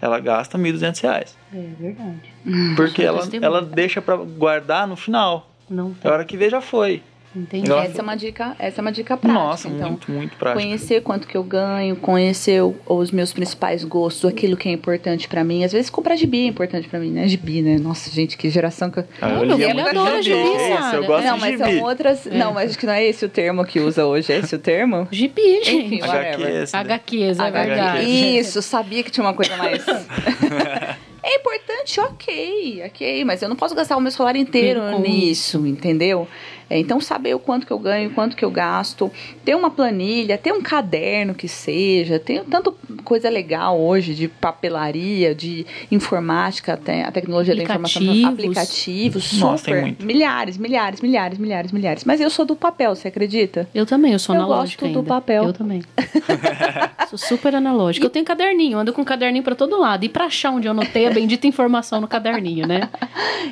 [0.00, 1.36] Ela gasta mil duzentos reais.
[1.52, 2.32] É verdade.
[2.76, 5.50] Porque ela, ela deixa para guardar no final.
[5.68, 6.08] Não tem.
[6.08, 7.02] A hora que vê já foi.
[7.34, 7.72] Entendi.
[7.72, 9.40] Essa é uma dica, essa é uma dica prática.
[9.40, 10.62] Nossa, então, muito, muito prática.
[10.62, 15.28] Conhecer quanto que eu ganho, conhecer o, os meus principais gostos, aquilo que é importante
[15.28, 15.64] para mim.
[15.64, 17.26] Às vezes comprar gibi é importante para mim, né?
[17.26, 17.78] Gibi, né?
[17.78, 19.04] Nossa, gente, que geração que eu.
[19.20, 21.58] Ah, eu lia eu muito adoro gibi, gibi, é isso, eu gosto Não, de mas
[21.58, 21.64] gibi.
[21.64, 22.26] são outras.
[22.26, 22.30] É.
[22.36, 24.32] Não, mas acho que não é esse o termo que usa hoje.
[24.32, 25.08] É esse o termo?
[25.10, 26.02] Gibi, Enfim, gente.
[26.02, 26.34] whatever.
[26.34, 26.78] HQs, né?
[26.80, 27.68] HQs, é HQ.
[27.68, 28.38] verdade.
[28.38, 29.84] Isso, sabia que tinha uma coisa mais.
[31.22, 36.28] é importante, ok, ok, mas eu não posso gastar o meu salário inteiro nisso, entendeu?
[36.68, 39.10] É, então, saber o quanto que eu ganho, o quanto que eu gasto,
[39.44, 42.72] ter uma planilha, ter um caderno que seja, tem tanto
[43.04, 49.74] coisa legal hoje de papelaria, de informática, até a tecnologia da informação, aplicativos, Nossa, super,
[49.74, 50.06] tem muito.
[50.06, 52.04] milhares, milhares, milhares, milhares, milhares.
[52.04, 53.68] Mas eu sou do papel, você acredita?
[53.74, 55.08] Eu também, eu sou Eu analógica gosto do ainda.
[55.08, 55.44] papel.
[55.44, 55.82] Eu também.
[57.08, 58.06] sou super analógica.
[58.06, 60.04] Eu tenho caderninho, ando com caderninho pra todo lado.
[60.04, 62.88] E pra achar onde eu anotei a bendita informação no caderninho, né?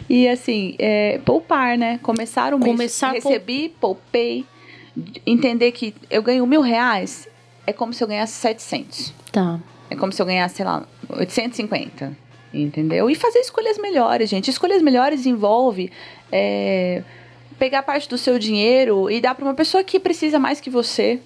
[0.08, 1.98] E assim, é, poupar, né?
[2.02, 2.70] Começar o mês.
[2.70, 4.44] Começar pou- Recebi, poupei.
[5.26, 7.26] Entender que eu ganho mil reais
[7.66, 9.12] é como se eu ganhasse 700.
[9.32, 9.58] Tá.
[9.88, 12.16] É como se eu ganhasse, sei lá, 850.
[12.52, 13.08] Entendeu?
[13.08, 14.50] E fazer escolhas melhores, gente.
[14.50, 15.90] Escolhas melhores envolve
[16.30, 17.02] é,
[17.58, 21.18] pegar parte do seu dinheiro e dar para uma pessoa que precisa mais que você.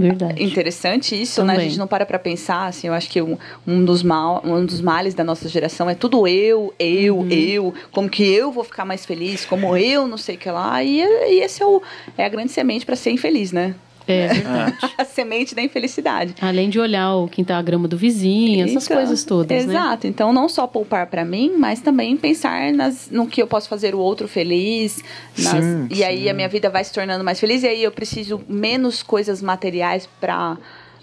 [0.00, 0.42] Verdade.
[0.42, 1.52] Interessante isso, né?
[1.52, 1.68] A Também.
[1.70, 3.36] gente não para pra pensar, assim, eu acho que um,
[3.66, 7.28] um, dos mal, um dos males da nossa geração é tudo eu, eu, Uhum.
[7.30, 10.82] eu, como que eu vou ficar mais feliz, como eu não sei o que lá,
[10.82, 11.82] e, e esse é, o,
[12.16, 13.74] é a grande semente pra ser infeliz, né?
[14.12, 14.76] É verdade.
[14.98, 16.34] A semente da infelicidade.
[16.40, 19.72] Além de olhar o quintal, a grama do vizinho, essas Então, coisas todas, né?
[19.74, 20.06] Exato.
[20.06, 23.94] Então, não só poupar pra mim, mas também pensar nas, no que eu posso fazer
[23.94, 25.02] o outro feliz.
[25.38, 26.28] nas- Sim, e aí sim.
[26.28, 27.62] a minha vida vai se tornando mais feliz.
[27.62, 30.56] E aí eu preciso menos coisas materiais pra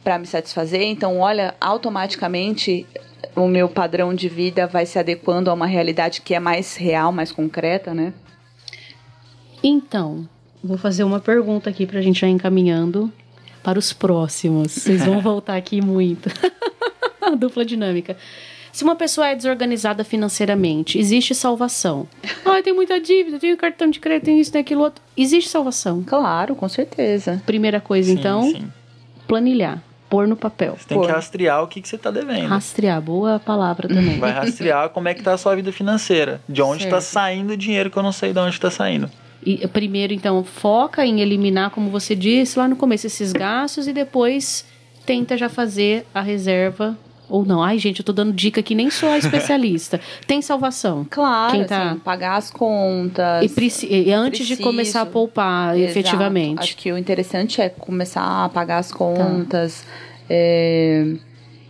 [0.03, 0.83] para me satisfazer.
[0.83, 2.85] Então, olha, automaticamente
[3.35, 7.11] o meu padrão de vida vai se adequando a uma realidade que é mais real,
[7.11, 8.13] mais concreta, né?
[9.63, 10.27] Então,
[10.63, 13.11] vou fazer uma pergunta aqui pra gente já encaminhando
[13.63, 14.71] para os próximos.
[14.73, 16.29] Vocês vão voltar aqui muito.
[17.21, 18.15] A Dupla dinâmica.
[18.71, 22.07] Se uma pessoa é desorganizada financeiramente, existe salvação.
[22.45, 25.03] Ah, tem muita dívida, tenho cartão de crédito, tem isso, tem aquilo outro.
[25.17, 26.03] Existe salvação.
[26.05, 27.41] Claro, com certeza.
[27.45, 28.67] Primeira coisa, Sim, então, sim.
[29.27, 30.77] planilhar, pôr no papel.
[30.77, 31.11] Você tem que Pô.
[31.11, 32.47] rastrear o que, que você tá devendo.
[32.47, 34.19] Rastrear, boa palavra também.
[34.19, 36.39] Vai rastrear como é que tá a sua vida financeira.
[36.47, 36.93] De onde Certo.
[36.93, 39.09] tá saindo o dinheiro que eu não sei de onde tá saindo.
[39.55, 43.93] E, primeiro, então, foca em eliminar, como você disse lá no começo, esses gastos e
[43.93, 44.65] depois
[45.05, 46.97] tenta já fazer a reserva.
[47.29, 47.61] Ou não.
[47.61, 49.99] Ai, gente, eu tô dando dica que nem sou a especialista.
[50.25, 51.05] Tem salvação.
[51.09, 53.43] Claro, Quem tá- assim, pagar as contas.
[53.43, 54.63] E, preci- e antes de Preciso.
[54.69, 55.91] começar a poupar, Exato.
[55.91, 56.59] efetivamente.
[56.59, 59.85] Acho que o interessante é começar a pagar as contas.
[60.29, 61.15] é,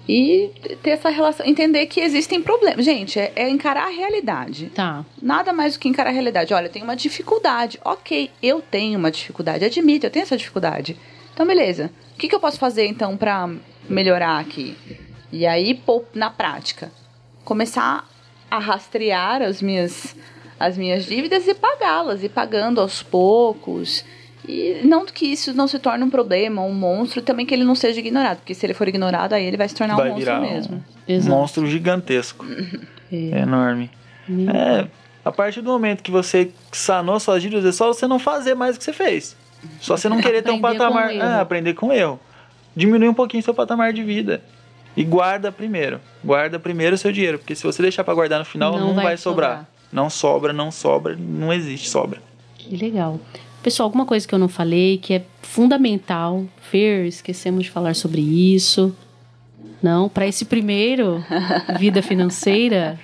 [0.07, 1.45] e ter essa relação.
[1.45, 2.85] Entender que existem problemas.
[2.85, 4.71] Gente, é, é encarar a realidade.
[4.73, 5.05] Tá.
[5.21, 6.53] Nada mais do que encarar a realidade.
[6.53, 7.79] Olha, eu tenho uma dificuldade.
[7.83, 9.65] Ok, eu tenho uma dificuldade.
[9.65, 10.97] Admito, eu tenho essa dificuldade.
[11.33, 11.91] Então, beleza.
[12.15, 13.49] O que, que eu posso fazer, então, pra
[13.89, 14.75] melhorar aqui?
[15.31, 16.91] E aí, pô, na prática,
[17.43, 18.07] começar
[18.49, 20.15] a rastrear as minhas,
[20.57, 22.23] as minhas dívidas e pagá-las.
[22.23, 24.05] E pagando aos poucos.
[24.47, 27.75] E não que isso não se torne um problema, um monstro, também que ele não
[27.75, 30.41] seja ignorado, porque se ele for ignorado, aí ele vai se tornar vai um monstro
[30.41, 30.83] mesmo.
[31.09, 32.45] Um monstro gigantesco.
[33.11, 33.39] é.
[33.39, 33.91] Enorme.
[34.29, 34.87] É,
[35.23, 38.75] a partir do momento que você sanou suas dívidas, é só você não fazer mais
[38.75, 39.35] o que você fez.
[39.81, 41.11] Só você não querer ter um patamar.
[41.11, 42.19] Com ah, aprender com erro.
[42.75, 44.41] Diminuir um pouquinho seu patamar de vida.
[44.95, 45.99] E guarda primeiro.
[46.23, 47.39] Guarda primeiro o seu dinheiro.
[47.39, 49.49] Porque se você deixar para guardar no final, não, não vai, vai sobrar.
[49.49, 49.69] sobrar.
[49.91, 52.21] Não sobra, não sobra, não existe sobra.
[52.57, 53.19] Que legal.
[53.63, 56.45] Pessoal, alguma coisa que eu não falei que é fundamental.
[56.61, 58.95] Fer, esquecemos de falar sobre isso.
[59.81, 61.23] Não, para esse primeiro,
[61.77, 62.99] vida financeira.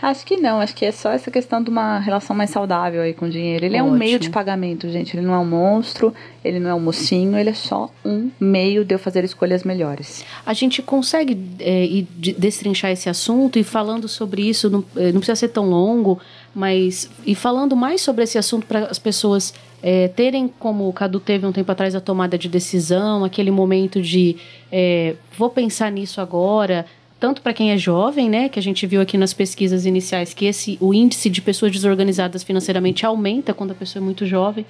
[0.00, 3.12] Acho que não, acho que é só essa questão de uma relação mais saudável aí
[3.12, 3.64] com o dinheiro.
[3.64, 3.88] Ele Ótimo.
[3.88, 5.16] é um meio de pagamento, gente.
[5.16, 6.14] Ele não é um monstro,
[6.44, 10.24] ele não é um mocinho, ele é só um meio de eu fazer escolhas melhores.
[10.46, 15.36] A gente consegue é, destrinchar esse assunto e falando sobre isso, não, é, não precisa
[15.36, 16.20] ser tão longo,
[16.58, 21.20] mas e falando mais sobre esse assunto para as pessoas é, terem, como o Cadu
[21.20, 24.34] teve um tempo atrás, a tomada de decisão, aquele momento de
[24.72, 26.84] é, vou pensar nisso agora,
[27.20, 30.46] tanto para quem é jovem, né, que a gente viu aqui nas pesquisas iniciais que
[30.46, 34.66] esse, o índice de pessoas desorganizadas financeiramente aumenta quando a pessoa é muito jovem.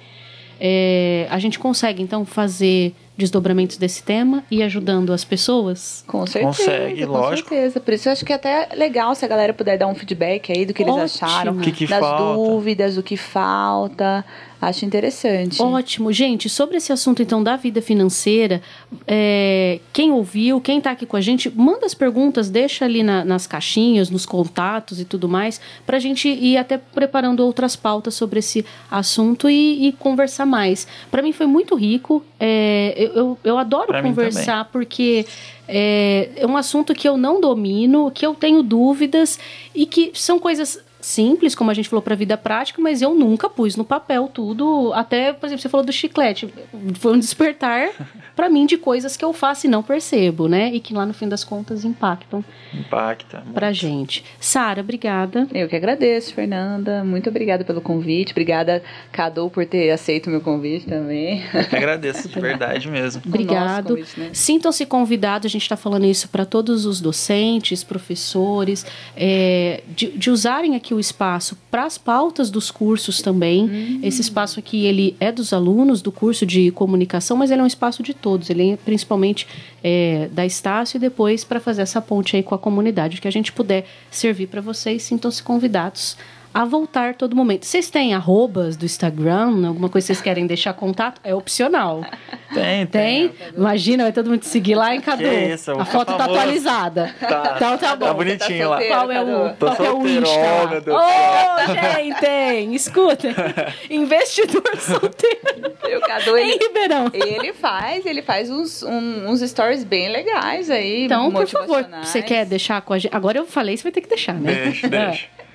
[0.59, 6.03] É, a gente consegue, então, fazer desdobramentos desse tema e ajudando as pessoas?
[6.07, 6.57] Com certeza.
[6.57, 7.49] Consegue, com lógico.
[7.49, 7.79] certeza.
[7.79, 10.51] Por isso eu acho que é até legal se a galera puder dar um feedback
[10.51, 11.05] aí do que eles Ótimo.
[11.05, 12.33] acharam, que que das falta.
[12.33, 14.25] dúvidas, o que falta.
[14.61, 15.61] Acho interessante.
[15.61, 16.11] Ótimo.
[16.11, 18.61] Gente, sobre esse assunto, então, da vida financeira,
[19.07, 23.23] é, quem ouviu, quem está aqui com a gente, manda as perguntas, deixa ali na,
[23.23, 28.15] nas caixinhas, nos contatos e tudo mais, para a gente ir até preparando outras pautas
[28.15, 30.85] sobre esse assunto e, e conversar mais.
[31.09, 32.23] Para mim foi muito rico.
[32.37, 35.25] É, eu, eu, eu, adoro pra conversar porque
[35.67, 39.39] é, é um assunto que eu não domino, que eu tenho dúvidas
[39.73, 43.13] e que são coisas simples, como a gente falou, para a vida prática, mas eu
[43.13, 44.91] nunca pus no papel tudo.
[44.93, 46.51] Até, por exemplo, você falou do chiclete.
[46.99, 47.89] Foi um despertar
[48.35, 50.71] para mim de coisas que eu faço e não percebo, né?
[50.73, 52.43] E que lá no fim das contas impactam.
[52.73, 53.43] Impacta.
[53.53, 54.25] Pra gente.
[54.39, 55.47] Sara, obrigada.
[55.53, 57.03] Eu que agradeço, Fernanda.
[57.03, 58.31] Muito obrigada pelo convite.
[58.31, 61.43] Obrigada, Cadu, por ter aceito o meu convite também.
[61.53, 63.21] Eu que agradeço, de verdade mesmo.
[63.29, 63.95] Obrigado.
[64.17, 64.29] né?
[64.33, 68.85] Sintam-se convidados, a gente está falando isso para todos os docentes, professores,
[69.15, 73.63] é, de, de usarem aqui aqui o espaço para as pautas dos cursos também.
[73.63, 73.99] Uhum.
[74.03, 77.67] Esse espaço aqui ele é dos alunos do curso de comunicação, mas ele é um
[77.67, 78.49] espaço de todos.
[78.49, 79.47] Ele é principalmente
[79.83, 83.19] é, da Estácio e depois para fazer essa ponte aí com a comunidade.
[83.19, 86.15] que a gente puder servir para vocês, sintam-se convidados
[86.53, 87.65] a voltar todo momento.
[87.65, 89.67] Vocês têm arrobas do Instagram?
[89.67, 91.21] Alguma coisa que vocês querem deixar contato?
[91.23, 92.03] É opcional.
[92.49, 93.29] Tem, tem.
[93.29, 93.31] tem?
[93.55, 95.21] Imagina, vai todo mundo te seguir lá em Cadu.
[95.21, 97.13] Que isso, a foto tá atualizada.
[97.29, 98.07] Tá, então tá bom.
[98.07, 98.83] Tá bonitinho tá lá.
[98.83, 100.39] Qual é o, Tô qual solteiro, é o Insta?
[100.63, 103.27] Oh, Deus oh, gente, escuta.
[103.87, 105.75] Investidor solteiro.
[105.95, 107.11] O Cadu, ele, em Ribeirão.
[107.13, 112.23] Ele faz, ele faz uns, um, uns stories bem legais aí, Então, por favor, você
[112.23, 113.15] quer deixar com a gente?
[113.15, 114.51] Agora eu falei, você vai ter que deixar, né?
[114.51, 115.27] Deixa, deixa.
[115.37, 115.48] É,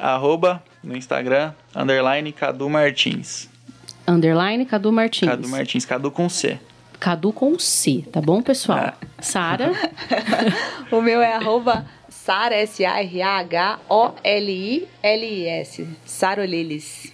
[0.00, 3.48] arroba no Instagram, underline Cadu Martins.
[4.06, 5.28] Underline Cadu Martins.
[5.28, 6.58] Cadu Martins, Cadu com C.
[6.98, 8.78] Cadu com C, tá bom, pessoal?
[8.78, 8.94] É.
[9.20, 9.72] Sara.
[10.90, 13.06] o meu é arroba Sara, S-A-R-A-H-O-L-I-L-I-S.
[16.04, 17.12] Sarolilis.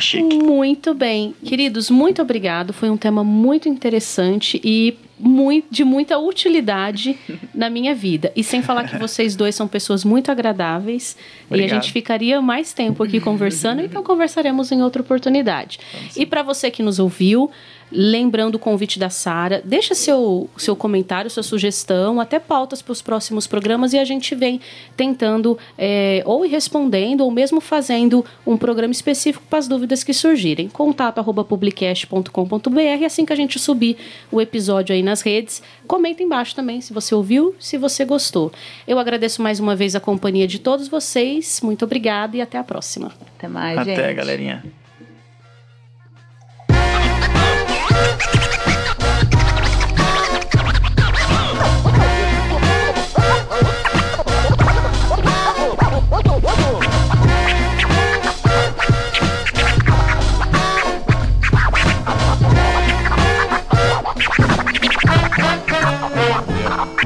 [0.00, 0.36] Chique.
[0.36, 1.34] Muito bem.
[1.44, 2.72] Queridos, muito obrigado.
[2.72, 7.16] Foi um tema muito interessante e muito, de muita utilidade
[7.54, 8.32] na minha vida.
[8.34, 11.16] E sem falar que vocês dois são pessoas muito agradáveis.
[11.46, 11.68] Obrigado.
[11.68, 15.78] E a gente ficaria mais tempo aqui conversando, então conversaremos em outra oportunidade.
[16.16, 17.50] E para você que nos ouviu,
[17.94, 23.02] Lembrando o convite da Sara, deixa seu, seu comentário, sua sugestão, até pautas para os
[23.02, 24.60] próximos programas e a gente vem
[24.96, 30.14] tentando é, ou ir respondendo ou mesmo fazendo um programa específico para as dúvidas que
[30.14, 30.68] surgirem.
[30.68, 33.96] Contato arroba publicast.com.br assim que a gente subir
[34.30, 35.62] o episódio aí nas redes.
[35.86, 38.50] Comenta embaixo também se você ouviu, se você gostou.
[38.88, 41.60] Eu agradeço mais uma vez a companhia de todos vocês.
[41.62, 43.12] Muito obrigada e até a próxima.
[43.36, 44.14] Até mais, até, gente.
[44.14, 44.81] galerinha.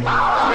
[0.07, 0.46] Wow.